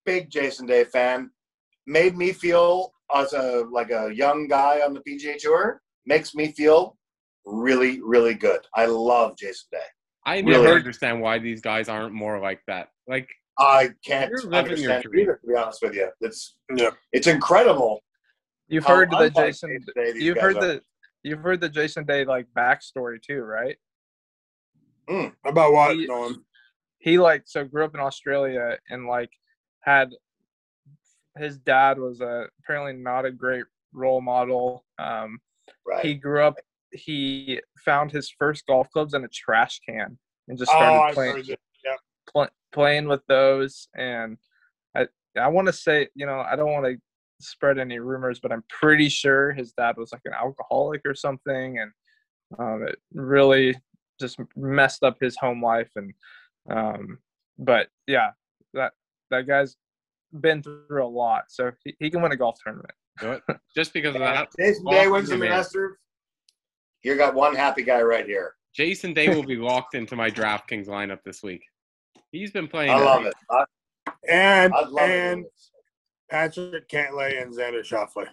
[0.04, 1.30] Big Jason Day fan.
[1.86, 5.80] Made me feel as a like a young guy on the PGA Tour.
[6.06, 6.96] Makes me feel
[7.46, 8.60] really, really good.
[8.74, 9.78] I love Jason Day.
[10.26, 10.62] I Really?
[10.64, 12.88] never understand why these guys aren't more like that.
[13.06, 16.08] Like I can't You're your understand either, to be honest with you.
[16.20, 16.90] It's Yeah.
[17.12, 18.02] it's incrable.
[18.68, 19.70] You've heard the Jason.
[19.70, 20.60] Jason Day You've heard are.
[20.66, 20.82] the.
[21.22, 23.76] You've heard the Jason Day like backstory too, right?
[25.08, 25.26] Hmm.
[25.44, 25.96] About what?
[25.96, 26.44] He- Nolan?
[27.04, 29.30] He like so grew up in Australia and like
[29.82, 30.08] had
[31.36, 34.84] his dad was a apparently not a great role model.
[34.98, 35.38] Um,
[35.86, 36.04] Right.
[36.04, 36.54] he grew up.
[36.92, 40.16] He found his first golf clubs in a trash can
[40.48, 41.44] and just Oh, started I've playing heard
[41.84, 41.98] that.
[42.32, 43.88] pl- playing with those.
[43.94, 44.38] And
[44.96, 45.06] I
[45.38, 46.96] I want to say you know I don't want to
[47.40, 51.78] spread any rumors, but I'm pretty sure his dad was like an alcoholic or something,
[51.80, 51.90] and
[52.58, 53.76] um, it really
[54.18, 55.90] just messed up his home life.
[55.96, 56.14] And
[56.70, 57.18] um,
[57.58, 58.30] but yeah,
[58.72, 58.92] that
[59.30, 59.76] that guy's
[60.40, 62.94] been through a lot, so he, he can win a golf tournament.
[63.20, 63.42] do it.
[63.76, 65.36] just because of that, Jason Day Awesome wins the.
[65.36, 65.96] Masters.
[67.02, 68.54] You got one happy guy right here.
[68.74, 71.62] Jason Day will be locked into my DraftKings lineup this week.
[72.32, 72.90] He's been playing.
[72.90, 73.34] I love it.
[73.50, 73.64] I,
[74.28, 75.52] And I'd love and it.
[76.30, 78.26] Patrick Cantlay and Xander Schauffele.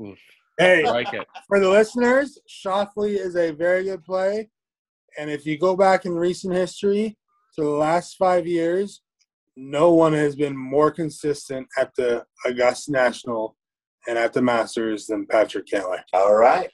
[0.00, 0.18] Oof.
[0.58, 1.26] Hey, I like it.
[1.46, 4.48] for the listeners, Schauffele is a very good play.
[5.18, 7.16] And if you go back in recent history
[7.56, 9.02] to the last five years,
[9.56, 13.56] no one has been more consistent at the Augusta National
[14.06, 16.00] and at the Masters than Patrick Cantlay.
[16.12, 16.70] All right.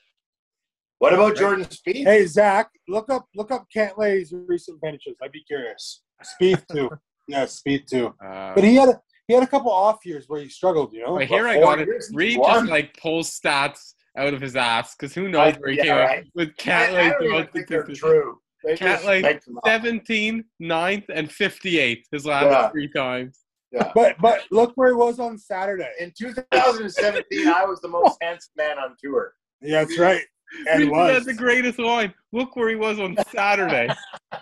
[0.98, 2.04] What about Jordan Spieth?
[2.04, 5.16] Hey Zach, look up look up Cantlay's recent finishes.
[5.22, 6.02] I'd be curious.
[6.22, 6.90] Speed too.
[7.28, 8.14] yeah, speed too.
[8.24, 11.02] Uh, But he had a he had a couple off years where he struggled, you
[11.02, 11.16] know.
[11.16, 11.88] But here I got it.
[11.88, 15.70] years Reid just like pulls stats out of his ass because who knows I- where
[15.70, 16.18] he yeah, came right.
[16.20, 18.38] up with I, I don't even think they're true.
[18.62, 19.66] They Cat like make them up.
[19.66, 22.70] 17, 9th, and 58 his last Yeah.
[22.70, 23.40] three times.
[23.72, 23.90] Yeah.
[23.94, 25.90] But but look where he was on Saturday.
[26.00, 29.34] In 2017, I was the most handsome man on tour.
[29.60, 30.22] Yeah, that's right.
[30.70, 31.12] And Reid was.
[31.14, 32.14] had the greatest line.
[32.32, 33.88] Look where he was on Saturday.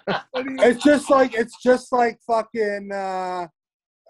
[0.07, 3.47] What do you- It's just like it's just like fucking uh,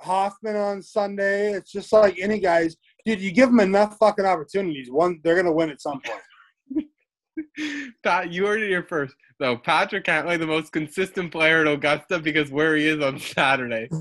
[0.01, 1.53] Hoffman on Sunday.
[1.53, 3.21] It's just like any guys, dude.
[3.21, 6.87] You give them enough fucking opportunities, one they're gonna win at some point.
[8.05, 9.15] Pat, you heard it here first.
[9.41, 13.89] So Patrick Cantlay, the most consistent player at Augusta because where he is on Saturday.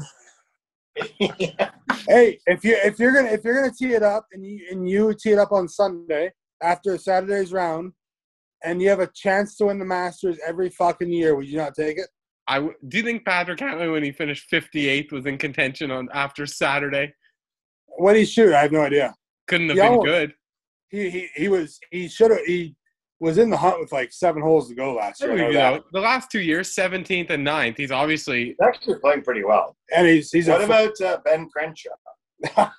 [2.07, 4.89] Hey, if you if you're gonna if you're gonna tee it up and you and
[4.89, 6.31] you tee it up on Sunday
[6.61, 7.93] after Saturday's round,
[8.63, 11.75] and you have a chance to win the Masters every fucking year, would you not
[11.75, 12.07] take it?
[12.47, 16.09] I w- do you think Patrick Cantlay, when he finished 58th, was in contention on
[16.13, 17.13] after Saturday?
[18.01, 18.53] What did he shoot?
[18.53, 19.13] I have no idea.
[19.47, 20.33] Couldn't have Yeah, been well, good.
[20.89, 22.75] He he he was he should have he
[23.19, 25.33] was in the hunt with like seven holes to go last year.
[25.33, 25.73] I know You that.
[25.75, 29.77] know, the last two years, 17th and 9th, he's obviously He's actually playing pretty well.
[29.95, 31.89] And he's he's What a about uh, Ben Crenshaw?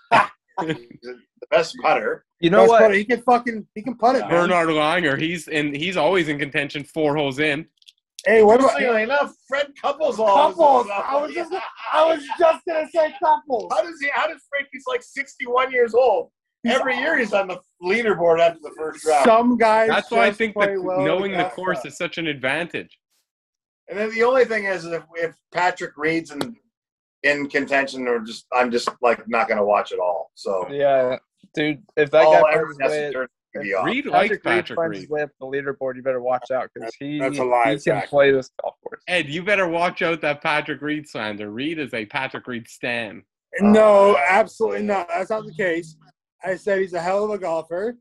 [0.60, 2.24] The best putter.
[2.40, 2.80] You know Best what?
[2.82, 2.94] putter.
[2.94, 4.20] He can fucking he can putt it.
[4.20, 4.30] man.
[4.30, 5.18] Bernard Langer.
[5.18, 5.74] He's in.
[5.74, 6.84] He's always in contention.
[6.84, 7.66] Four holes in.
[8.24, 10.16] Hey, what about Interestingly enough, Fred Couples.
[10.16, 10.86] couples?
[10.90, 11.52] I was just
[11.92, 13.72] I was just gonna say couples.
[13.72, 14.08] How does he?
[14.12, 14.68] How does Frank?
[14.72, 16.30] He's like 61 years old.
[16.64, 19.24] Every year he's on the leaderboard after the first round.
[19.24, 19.88] Some guys.
[19.88, 21.86] That's why I think play that well knowing the course us.
[21.86, 22.96] is such an advantage.
[23.88, 26.56] And then the only thing is, if, if Patrick Reed's in
[27.24, 30.30] in contention, or just I'm just like not going to watch it all.
[30.34, 31.18] So Yeah,
[31.54, 31.82] dude.
[31.96, 33.86] If that all guy everyone finds way, to turn the off.
[33.86, 35.10] Reid likes Patrick Reed Patrick Reed.
[35.10, 37.80] way up the leaderboard, you better watch out because he That's a lie, he can
[37.80, 38.08] Zach.
[38.08, 39.02] play this golf course.
[39.08, 41.50] Ed, you better watch out that Patrick Reed slander.
[41.50, 43.22] Reid is a Patrick Reed stan.
[43.60, 44.24] No, oh.
[44.28, 45.08] absolutely not.
[45.08, 45.96] That's not the case.
[46.44, 47.96] I said he's a hell of a golfer,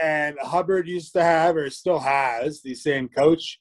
[0.00, 3.58] and Hubbard used to have or still has the same coach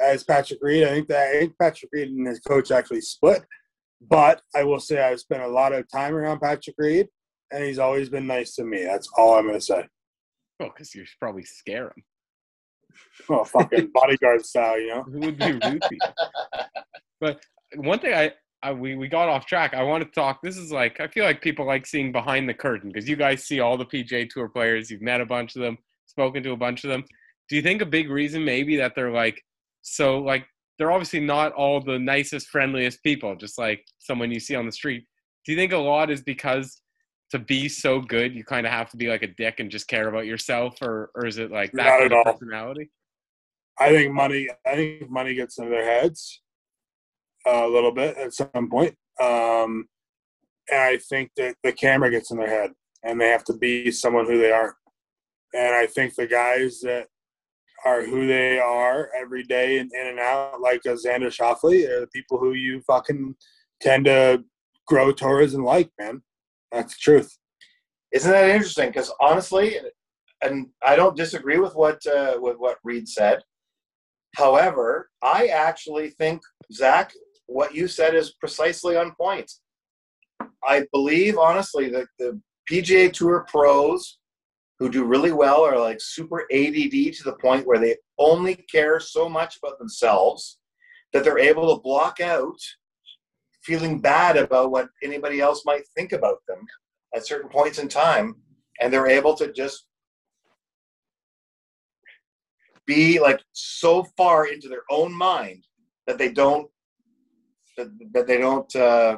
[0.00, 0.84] as Patrick Reed.
[0.84, 3.44] I think that I think Patrick Reed and his coach actually split,
[4.00, 7.08] but I will say I've spent a lot of time around Patrick Reed,
[7.50, 8.84] and he's always been nice to me.
[8.84, 9.86] That's all I'm gonna say.
[10.62, 12.04] Oh, well, because you should probably scare him.
[13.28, 15.02] Well, oh, fucking bodyguard style, you know.
[15.02, 15.82] Who would be rude?
[17.20, 17.40] But
[17.76, 18.32] one thing I,
[18.62, 19.74] I we, we got off track.
[19.74, 20.40] I want to talk.
[20.42, 23.44] This is like I feel like people like seeing behind the curtain because you guys
[23.44, 24.90] see all the PGA Tour players.
[24.90, 27.04] You've met a bunch of them, spoken to a bunch of them.
[27.48, 29.42] Do you think a big reason maybe that they're like
[29.82, 30.46] so like
[30.78, 34.72] they're obviously not all the nicest, friendliest people, just like someone you see on the
[34.72, 35.04] street.
[35.44, 36.81] Do you think a lot is because
[37.32, 39.88] to be so good, you kind of have to be like a dick and just
[39.88, 42.24] care about yourself, or or is it like that Not at all.
[42.24, 42.90] personality?
[43.80, 44.48] I think money.
[44.66, 46.42] I think money gets into their heads
[47.46, 49.88] a little bit at some point, um,
[50.70, 52.72] and I think that the camera gets in their head,
[53.02, 54.76] and they have to be someone who they aren't.
[55.54, 57.08] And I think the guys that
[57.84, 62.00] are who they are every day and in and out, like a Xander Schauffele, are
[62.00, 63.34] the people who you fucking
[63.80, 64.44] tend to
[64.86, 66.22] grow towards and like, man.
[66.72, 67.38] That's the truth.
[68.12, 68.88] Isn't that interesting?
[68.88, 69.76] Because honestly,
[70.42, 73.42] and I don't disagree with what uh, with what Reid said.
[74.36, 76.42] However, I actually think
[76.72, 77.12] Zach,
[77.46, 79.50] what you said is precisely on point.
[80.64, 84.18] I believe honestly that the PGA Tour pros
[84.78, 88.98] who do really well are like super ADD to the point where they only care
[88.98, 90.58] so much about themselves
[91.12, 92.58] that they're able to block out
[93.62, 96.58] feeling bad about what anybody else might think about them
[97.14, 98.36] at certain points in time
[98.80, 99.86] and they're able to just
[102.86, 105.64] be like so far into their own mind
[106.06, 106.68] that they don't
[107.76, 109.16] that, that they don't uh,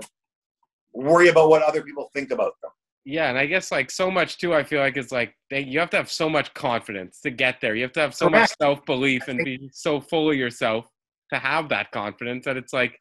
[0.92, 2.70] worry about what other people think about them
[3.04, 4.54] Yeah, and I guess like so much too.
[4.54, 7.60] I feel like it's like they, you have to have so much confidence to get
[7.60, 7.74] there.
[7.74, 10.86] You have to have so much self belief and be so full of yourself
[11.32, 13.00] to have that confidence that it's like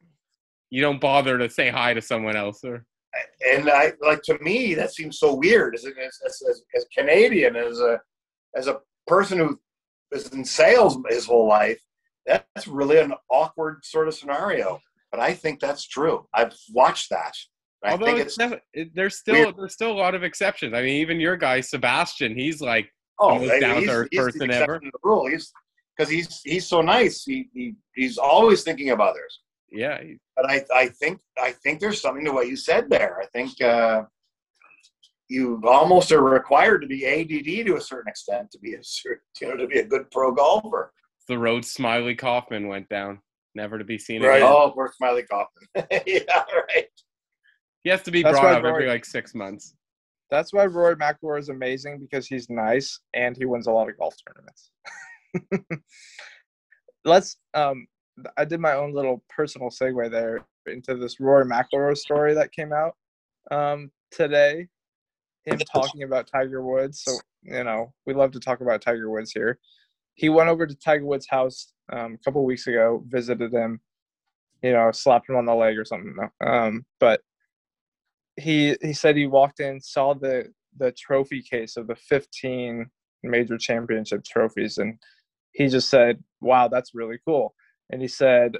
[0.74, 2.84] you don't bother to say hi to someone else or
[3.51, 7.80] and I like to me that seems so weird as, as, as, as, Canadian as
[7.80, 8.01] a
[8.55, 9.59] as a person who
[10.11, 11.80] is in sales his whole life
[12.26, 14.80] that's really an awkward sort of scenario
[15.11, 17.36] but I think that's true I've watched that
[17.86, 19.55] I Although think it's it's it, there's still weird.
[19.55, 20.74] there's still a lot of exceptions.
[20.74, 24.80] I mean, even your guy Sebastian, he's like oh most down-to-earth he's the person ever.
[24.80, 25.51] to rule he's
[25.95, 29.41] because he's he's so nice he, he he's always thinking of others
[29.74, 30.01] yeah,
[30.36, 33.19] but I, I think I think there's something to what you said there.
[33.21, 34.03] I think uh,
[35.30, 38.82] you almost are required to be ADD to a certain extent to be a
[39.41, 40.93] you know to be a good pro golfer.
[41.28, 43.19] the road Smylie Kaufman went down,
[43.55, 44.38] never to be seen Right.
[44.38, 44.49] again.
[44.51, 45.67] Oh, poor Smylie Kaufman.
[46.05, 46.88] yeah, right.
[47.84, 49.76] He has to be That's brought why up every like six months.
[50.30, 53.97] That's why Rory McIlroy is amazing because he's nice and he wins a lot of
[53.97, 54.71] golf tournaments.
[57.05, 57.38] Let's.
[57.53, 57.86] Um,
[58.38, 62.72] I did my own little personal segue there into this Rory McIlroy story that came
[62.72, 62.95] out
[63.51, 64.68] um, today.
[65.45, 67.03] Him talking about Tiger Woods.
[67.03, 69.59] So you know we love to talk about Tiger Woods here.
[70.16, 73.82] He went over to Tiger Woods' house um, a couple weeks ago, visited him.
[74.61, 76.16] You know, slapped him on the leg or something.
[76.45, 77.22] Um, but
[78.38, 82.89] he he said he walked in, saw the the trophy case of the 15
[83.24, 84.97] major championship trophies, and
[85.51, 87.53] he just said, "Wow, that's really cool."
[87.93, 88.57] And he said,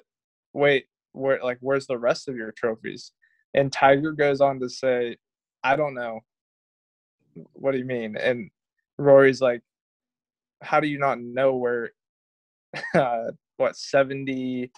[0.54, 3.14] "Wait, where like where's the rest of your trophies?"
[3.56, 5.18] And Tiger goes on to say,
[5.64, 6.20] "I don't know."
[7.54, 8.16] What do you mean?
[8.16, 8.52] And
[9.00, 9.62] Rory's like,
[10.62, 11.92] "How do you not know where?
[12.94, 14.72] Uh, what 70?"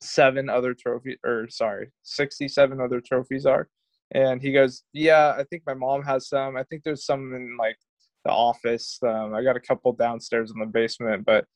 [0.00, 3.68] seven other trophies or sorry 67 other trophies are
[4.12, 7.56] and he goes yeah i think my mom has some i think there's some in
[7.58, 7.76] like
[8.24, 11.46] the office um, i got a couple downstairs in the basement but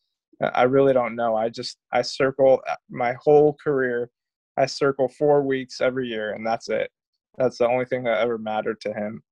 [0.43, 4.11] I- really don't know i just i circle uh, my whole career
[4.57, 6.90] i circle four weeks every year and that's it
[7.38, 9.22] that's the only thing that ever mattered to him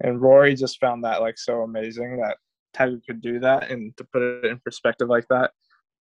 [0.00, 2.36] and rory just found that like so amazing that
[2.74, 5.52] tiger could do that and to put it in perspective like that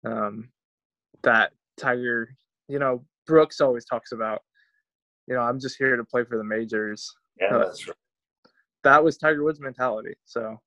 [0.05, 0.49] um,
[1.23, 2.35] that tiger
[2.67, 4.41] you know, Brooks always talks about,
[5.27, 7.13] you know, I'm just here to play for the majors.
[7.39, 7.95] Yeah, Uh, that's right.
[8.83, 10.15] That was Tiger Woods' mentality.
[10.25, 10.59] So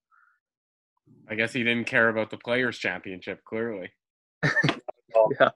[1.31, 3.45] I guess he didn't care about the Players Championship.
[3.45, 3.91] Clearly,
[4.45, 5.51] yeah,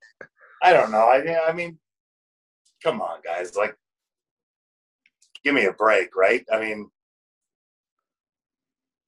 [0.62, 1.08] I don't know.
[1.08, 1.78] I I mean,
[2.82, 3.56] come on, guys.
[3.56, 3.76] Like,
[5.44, 6.44] give me a break, right?
[6.52, 6.90] I mean,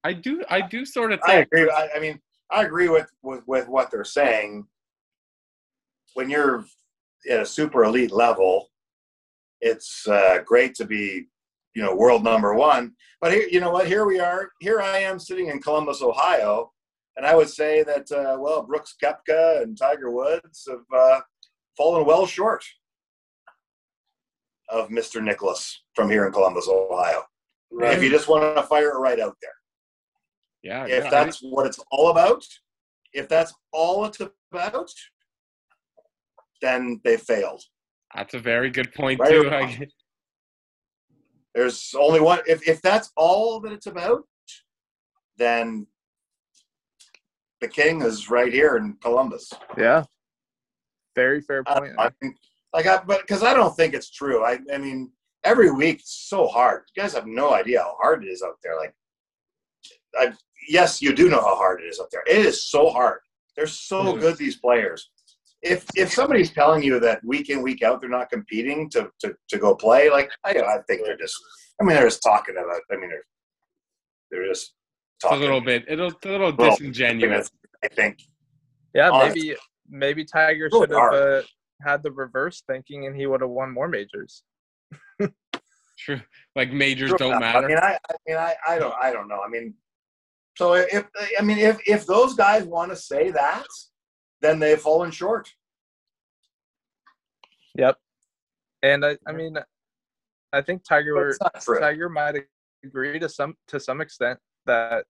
[0.03, 0.43] I do.
[0.49, 1.69] I do sort of I agree.
[1.69, 2.19] I, I mean,
[2.51, 4.65] I agree with, with with what they're saying.
[6.13, 6.65] When you're
[7.29, 8.69] at a super elite level,
[9.61, 11.27] it's uh, great to be
[11.75, 12.93] you know, world number one.
[13.21, 13.87] But here, you know what?
[13.87, 14.49] Here we are.
[14.59, 16.71] Here I am sitting in Columbus, Ohio,
[17.17, 21.21] and I would say that uh, well, Brooks Koepka and Tiger Woods have uh,
[21.77, 22.63] fallen well short
[24.69, 25.21] of Mr.
[25.21, 27.23] Nicklaus from here in Columbus, Ohio.
[27.71, 29.51] If you just want to fire it right out there,
[30.63, 32.43] Yeah, if yeah, I that's what it's all about,
[33.13, 34.21] if that's all it's
[34.51, 34.89] about,
[36.61, 37.61] then they failed.
[38.15, 39.85] That's a very good point Right too.
[41.55, 42.39] I, There's only one.
[42.47, 44.23] If if that's all that it's about,
[45.37, 45.87] then
[47.61, 49.51] the king is right here in Columbus.
[49.77, 50.03] Yeah.
[51.15, 51.93] Very fair point.
[51.97, 52.35] I mean,
[52.73, 54.43] like, I, but because I don't think it's true.
[54.43, 55.11] I, I mean,
[55.45, 56.83] every week it's so hard.
[56.95, 58.77] You guys have no idea how hard it is out there.
[58.77, 58.93] Like,
[60.17, 60.33] I,
[60.67, 62.23] yes, you do know how hard it is out there.
[62.27, 63.19] It is so hard.
[63.55, 64.19] They're so Mhm.
[64.19, 64.37] good.
[64.37, 65.09] These players.
[65.65, 69.35] If if somebody's telling you that week in week out they're not competing to to,
[69.49, 71.35] to go play, like I, I think they're just.
[71.81, 72.81] I mean, they're just talking about.
[72.91, 73.25] I mean, they're
[74.31, 74.73] they're just
[75.23, 77.49] it's a little bit, it'll, a little disingenuous.
[77.83, 78.19] I think.
[78.93, 79.41] yeah, honestly.
[79.41, 79.55] maybe
[79.89, 81.41] maybe Tiger should have uh,
[81.81, 84.43] had the reverse thinking and he would have won more majors.
[85.97, 86.21] True.
[86.55, 87.41] Like majors True don't enough.
[87.41, 87.65] matter.
[87.65, 89.41] I mean, I, I mean, I, I don't, I don't know.
[89.45, 89.73] I mean,
[90.57, 91.05] so if
[91.37, 93.65] I mean, if if those guys want to say that,
[94.45, 95.51] then they've fallen short.
[97.75, 97.97] Yep.
[98.83, 99.57] And I, I mean,
[100.53, 101.79] I think Tiger it's not true.
[101.79, 102.35] Tiger might
[102.83, 105.05] agree to some to some extent that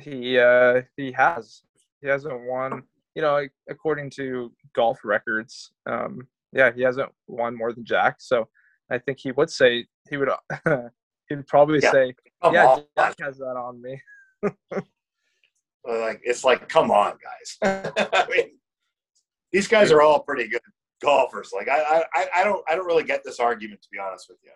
[0.00, 1.62] he uh he has
[2.00, 7.72] he hasn't won you know according to golf records um yeah he hasn't won more
[7.72, 8.48] than Jack so
[8.90, 10.30] I think he would say he would
[11.28, 11.90] he'd probably Yeah.
[11.90, 14.00] say Come yeah on, Jack has that on me
[15.84, 17.92] like it's like, come on, guys.
[18.12, 18.50] I mean,
[19.52, 20.60] these guys are all pretty good
[21.02, 21.50] golfers.
[21.54, 24.38] Like, I, I, I don't, I don't really get this argument to be honest with
[24.42, 24.50] you.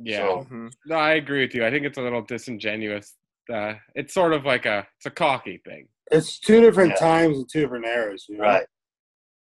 [0.00, 0.18] yeah.
[0.18, 0.72] So- Mhm.
[0.86, 1.64] No, I agree with you.
[1.66, 3.14] I think it's a little disingenuous.
[3.52, 5.86] Uh, it's sort of like a it's a cocky thing.
[6.10, 6.96] It's two different Yeah.
[7.08, 8.26] times and two different eras.
[8.28, 8.44] You know?
[8.44, 8.66] Right.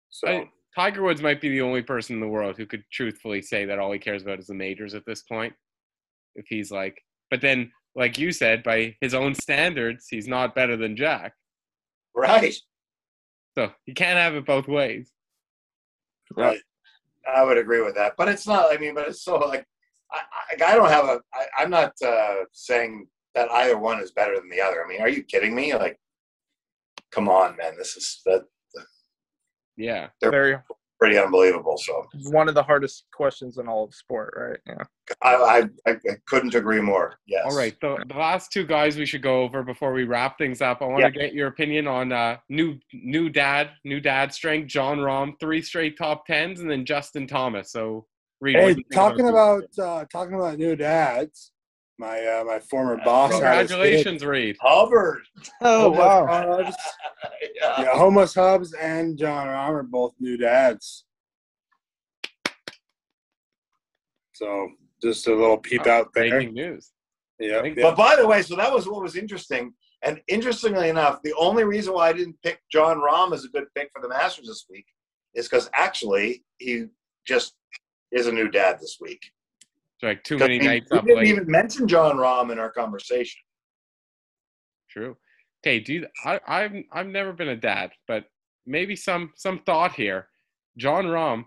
[0.10, 3.42] So I- Tiger Woods might be the only person in the world who could truthfully
[3.42, 5.54] say that all he cares about is the majors at this point.
[6.36, 6.98] If he's like,
[7.30, 11.34] but then, like you said, by his own standards, he's not better than Jack.
[12.16, 12.54] Right.
[13.58, 15.12] So you can't have it both ways.
[16.36, 16.60] Right.
[17.34, 18.74] I would agree with that, but it's not.
[18.74, 19.66] I mean, but it's so like
[20.12, 20.20] I,
[20.64, 21.20] I, I don't have a.
[21.34, 24.84] I, I'm not uh, saying that either one is better than the other.
[24.84, 25.74] I mean, are you kidding me?
[25.74, 26.00] Like,
[27.12, 27.78] come on, man.
[27.78, 28.46] This is that
[29.78, 30.08] Yeah.
[30.20, 30.58] They're- very
[31.02, 31.78] pretty unbelievable.
[31.78, 34.84] So one of the hardest questions in all of sport right yeah
[35.24, 35.58] I, I,
[35.90, 37.16] I I couldn't agree more.
[37.28, 37.42] Yes.
[37.46, 37.76] All right.
[37.82, 40.82] The, the last two guys we should go over before we wrap things up.
[40.82, 41.10] I want Yeah.
[41.10, 45.62] to get your opinion on uh, new new dad, new dad strength, Jon Rahm three
[45.62, 47.72] straight top tens, and then Justin Thomas.
[47.72, 48.06] So,
[48.40, 51.52] Reid, what hey, talking these about uh, talking about new dads,
[52.00, 53.32] my uh, my former boss.
[53.34, 53.76] had his kid.
[53.76, 54.58] congratulations, Reed.
[54.62, 55.22] Hubbard.
[55.62, 56.76] oh Homeless Hubs,
[57.56, 57.82] yeah.
[57.82, 61.06] yeah, Homos Hubs and Jon Rahm are both new dads.
[64.34, 64.70] So
[65.02, 66.30] just a little peep out there.
[66.30, 66.92] Breaking news.
[67.40, 67.84] Yeah, Thank- yeah.
[67.84, 69.74] But by the way, so that was what was interesting.
[70.04, 73.66] And interestingly enough, the only reason why I didn't pick Jon Rahm as a good
[73.76, 74.86] pick for the Masters this week
[75.36, 76.86] is because actually he
[77.28, 77.54] just
[78.12, 79.22] is a new dad this week.
[80.02, 81.28] It's like too many we, nights we up didn't late.
[81.28, 83.40] even mention Jon Rahm in our conversation.
[84.90, 85.16] True.
[85.64, 88.26] Okay, do you, I, I've I've never been a dad, but
[88.66, 90.28] maybe some some thought here.
[90.78, 91.46] Jon Rahm,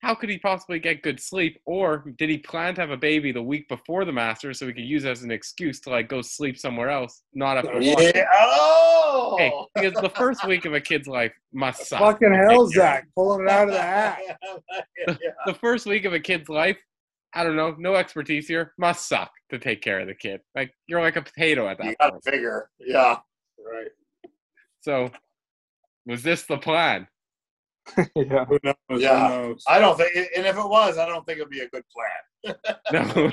[0.00, 3.32] how could he possibly get good sleep, or did he plan to have a baby
[3.32, 6.08] the week before the Masters so he could use it as an excuse to like
[6.08, 8.12] go sleep somewhere else, not after watching?
[8.14, 8.26] Yeah.
[8.36, 9.34] Oh.
[9.38, 11.98] Hey, because the first week of a kid's life must suck.
[11.98, 12.92] Fucking hell, take care of.
[12.92, 14.20] Zach, pulling it out of the hat.
[15.06, 15.14] yeah.
[15.46, 16.76] The first week of a kid's life,
[17.34, 20.40] I don't know, no expertise here, must suck to take care of the kid.
[20.54, 21.86] Like you're like a potato at that.
[21.86, 22.24] You got to point.
[22.24, 22.70] figure.
[22.80, 23.18] Yeah.
[23.58, 23.88] Right.
[24.80, 25.10] So,
[26.06, 27.06] was this the plan?
[28.16, 28.74] yeah Who knows?
[29.02, 29.28] Yeah.
[29.28, 29.64] Who knows?
[29.68, 32.54] I don't think, and if it was, I don't think it'd be a good plan.
[32.92, 33.30] No.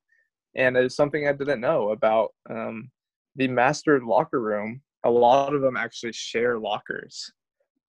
[0.55, 2.89] and it's something I didn't know about um,
[3.35, 4.81] the Masters locker room.
[5.05, 7.31] A lot of them actually share lockers.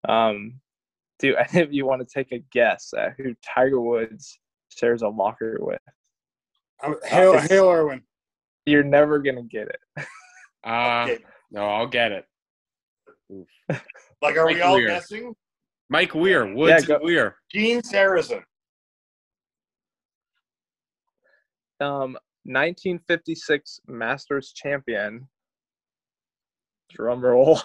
[0.09, 0.61] Um,
[1.19, 5.09] do any of you want to take a guess at who Tiger Woods shares a
[5.09, 5.81] locker with?
[6.83, 8.03] Um, Hale, it's- Hale, Irwin.
[8.67, 9.81] You're never gonna get it.
[10.63, 11.25] Uh, Okay.
[11.51, 12.27] no, I'll get it.
[14.21, 14.89] Like, are we all Weir.
[14.89, 15.35] guessing?
[15.89, 17.37] Mike Weir, Woods go- Weir.
[17.51, 18.43] Gene Sarazen.
[21.81, 25.29] Um, 1956 Masters champion.
[26.91, 27.57] Drum roll.
[27.57, 27.63] All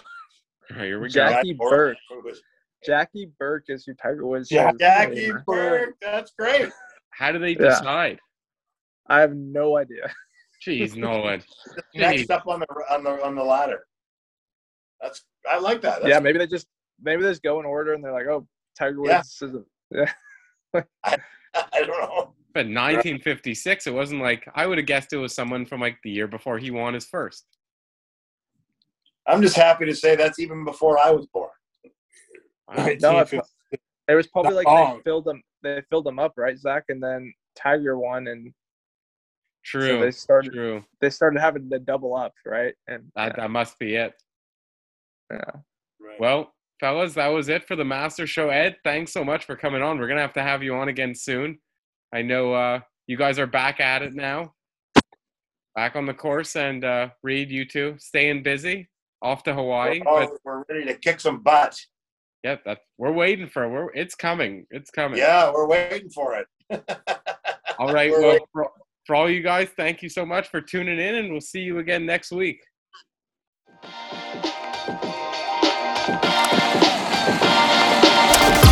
[0.76, 1.12] right, here we go.
[1.12, 1.96] Jackie Or- Burke.
[2.84, 4.50] Jackie Burke is who Tiger Woods.
[4.50, 5.42] Ja- shares a Jackie name.
[5.46, 5.94] Burke.
[6.00, 6.70] That's great.
[7.10, 7.56] How do they Yeah.
[7.70, 8.20] decide?
[9.08, 10.12] I have no idea.
[10.64, 11.42] Jeez, Nolan.
[11.94, 13.86] Next up on the on the on the ladder.
[15.00, 16.02] That's I like that.
[16.02, 16.66] That's, yeah, maybe they just
[17.00, 18.46] maybe they just go in order and they're like, oh,
[18.78, 19.18] Tiger Yeah.
[19.18, 19.56] Woods is
[21.14, 22.34] I don't know.
[22.56, 26.10] But 1956, it wasn't like I would have guessed it was someone from like the
[26.10, 27.44] year before he won his first.
[29.28, 31.50] I'm just happy to say that's even before I was born.
[32.74, 33.42] No, 1950.
[34.08, 34.96] it was probably Not like long.
[34.96, 36.84] they filled them they filled them up, right, Zach?
[36.88, 38.46] And then Tiger won and
[39.62, 40.00] so True.
[40.00, 40.82] they started True.
[41.02, 42.72] they started having the double up, right?
[42.88, 44.14] And That, that must be it.
[45.30, 45.40] yeah.
[46.00, 46.18] Right.
[46.18, 48.48] Well, fellas, that was it for the Master Show.
[48.48, 49.98] Ed, thanks so much for coming on.
[49.98, 51.58] We're gonna have to have you on again soon.
[52.12, 54.54] I know uh, you guys are back at it now,
[55.74, 58.88] back on the course, and uh, Reid, you two, staying busy.
[59.22, 61.76] Off to Hawaii, We're, all- but we're ready to kick some butt.
[62.44, 63.68] yeah, that we're waiting for.
[63.68, 64.66] We're it's coming.
[64.70, 65.18] It's coming.
[65.18, 66.46] Yeah, we're waiting for it.
[67.78, 68.10] All right.
[68.10, 68.70] We're Well, for,
[69.06, 71.78] for all you guys, thank you so much for tuning in, and we'll see you
[71.78, 72.60] again next week.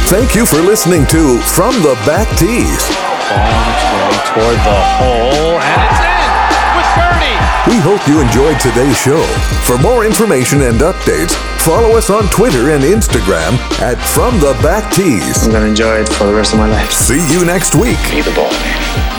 [0.09, 3.04] Thank you for listening to From the Back Tees.
[3.31, 6.31] Long way toward the hole, and it's in
[6.77, 7.41] with birdie.
[7.71, 9.23] We hope you enjoyed today's show.
[9.65, 14.93] For more information and updates, follow us on Twitter and Instagram at From the Back
[14.93, 15.47] Tees.
[15.47, 16.93] I'm gonna enjoy it for the rest of my life.
[16.93, 17.99] See you next week.
[18.11, 19.14] Be the ball man.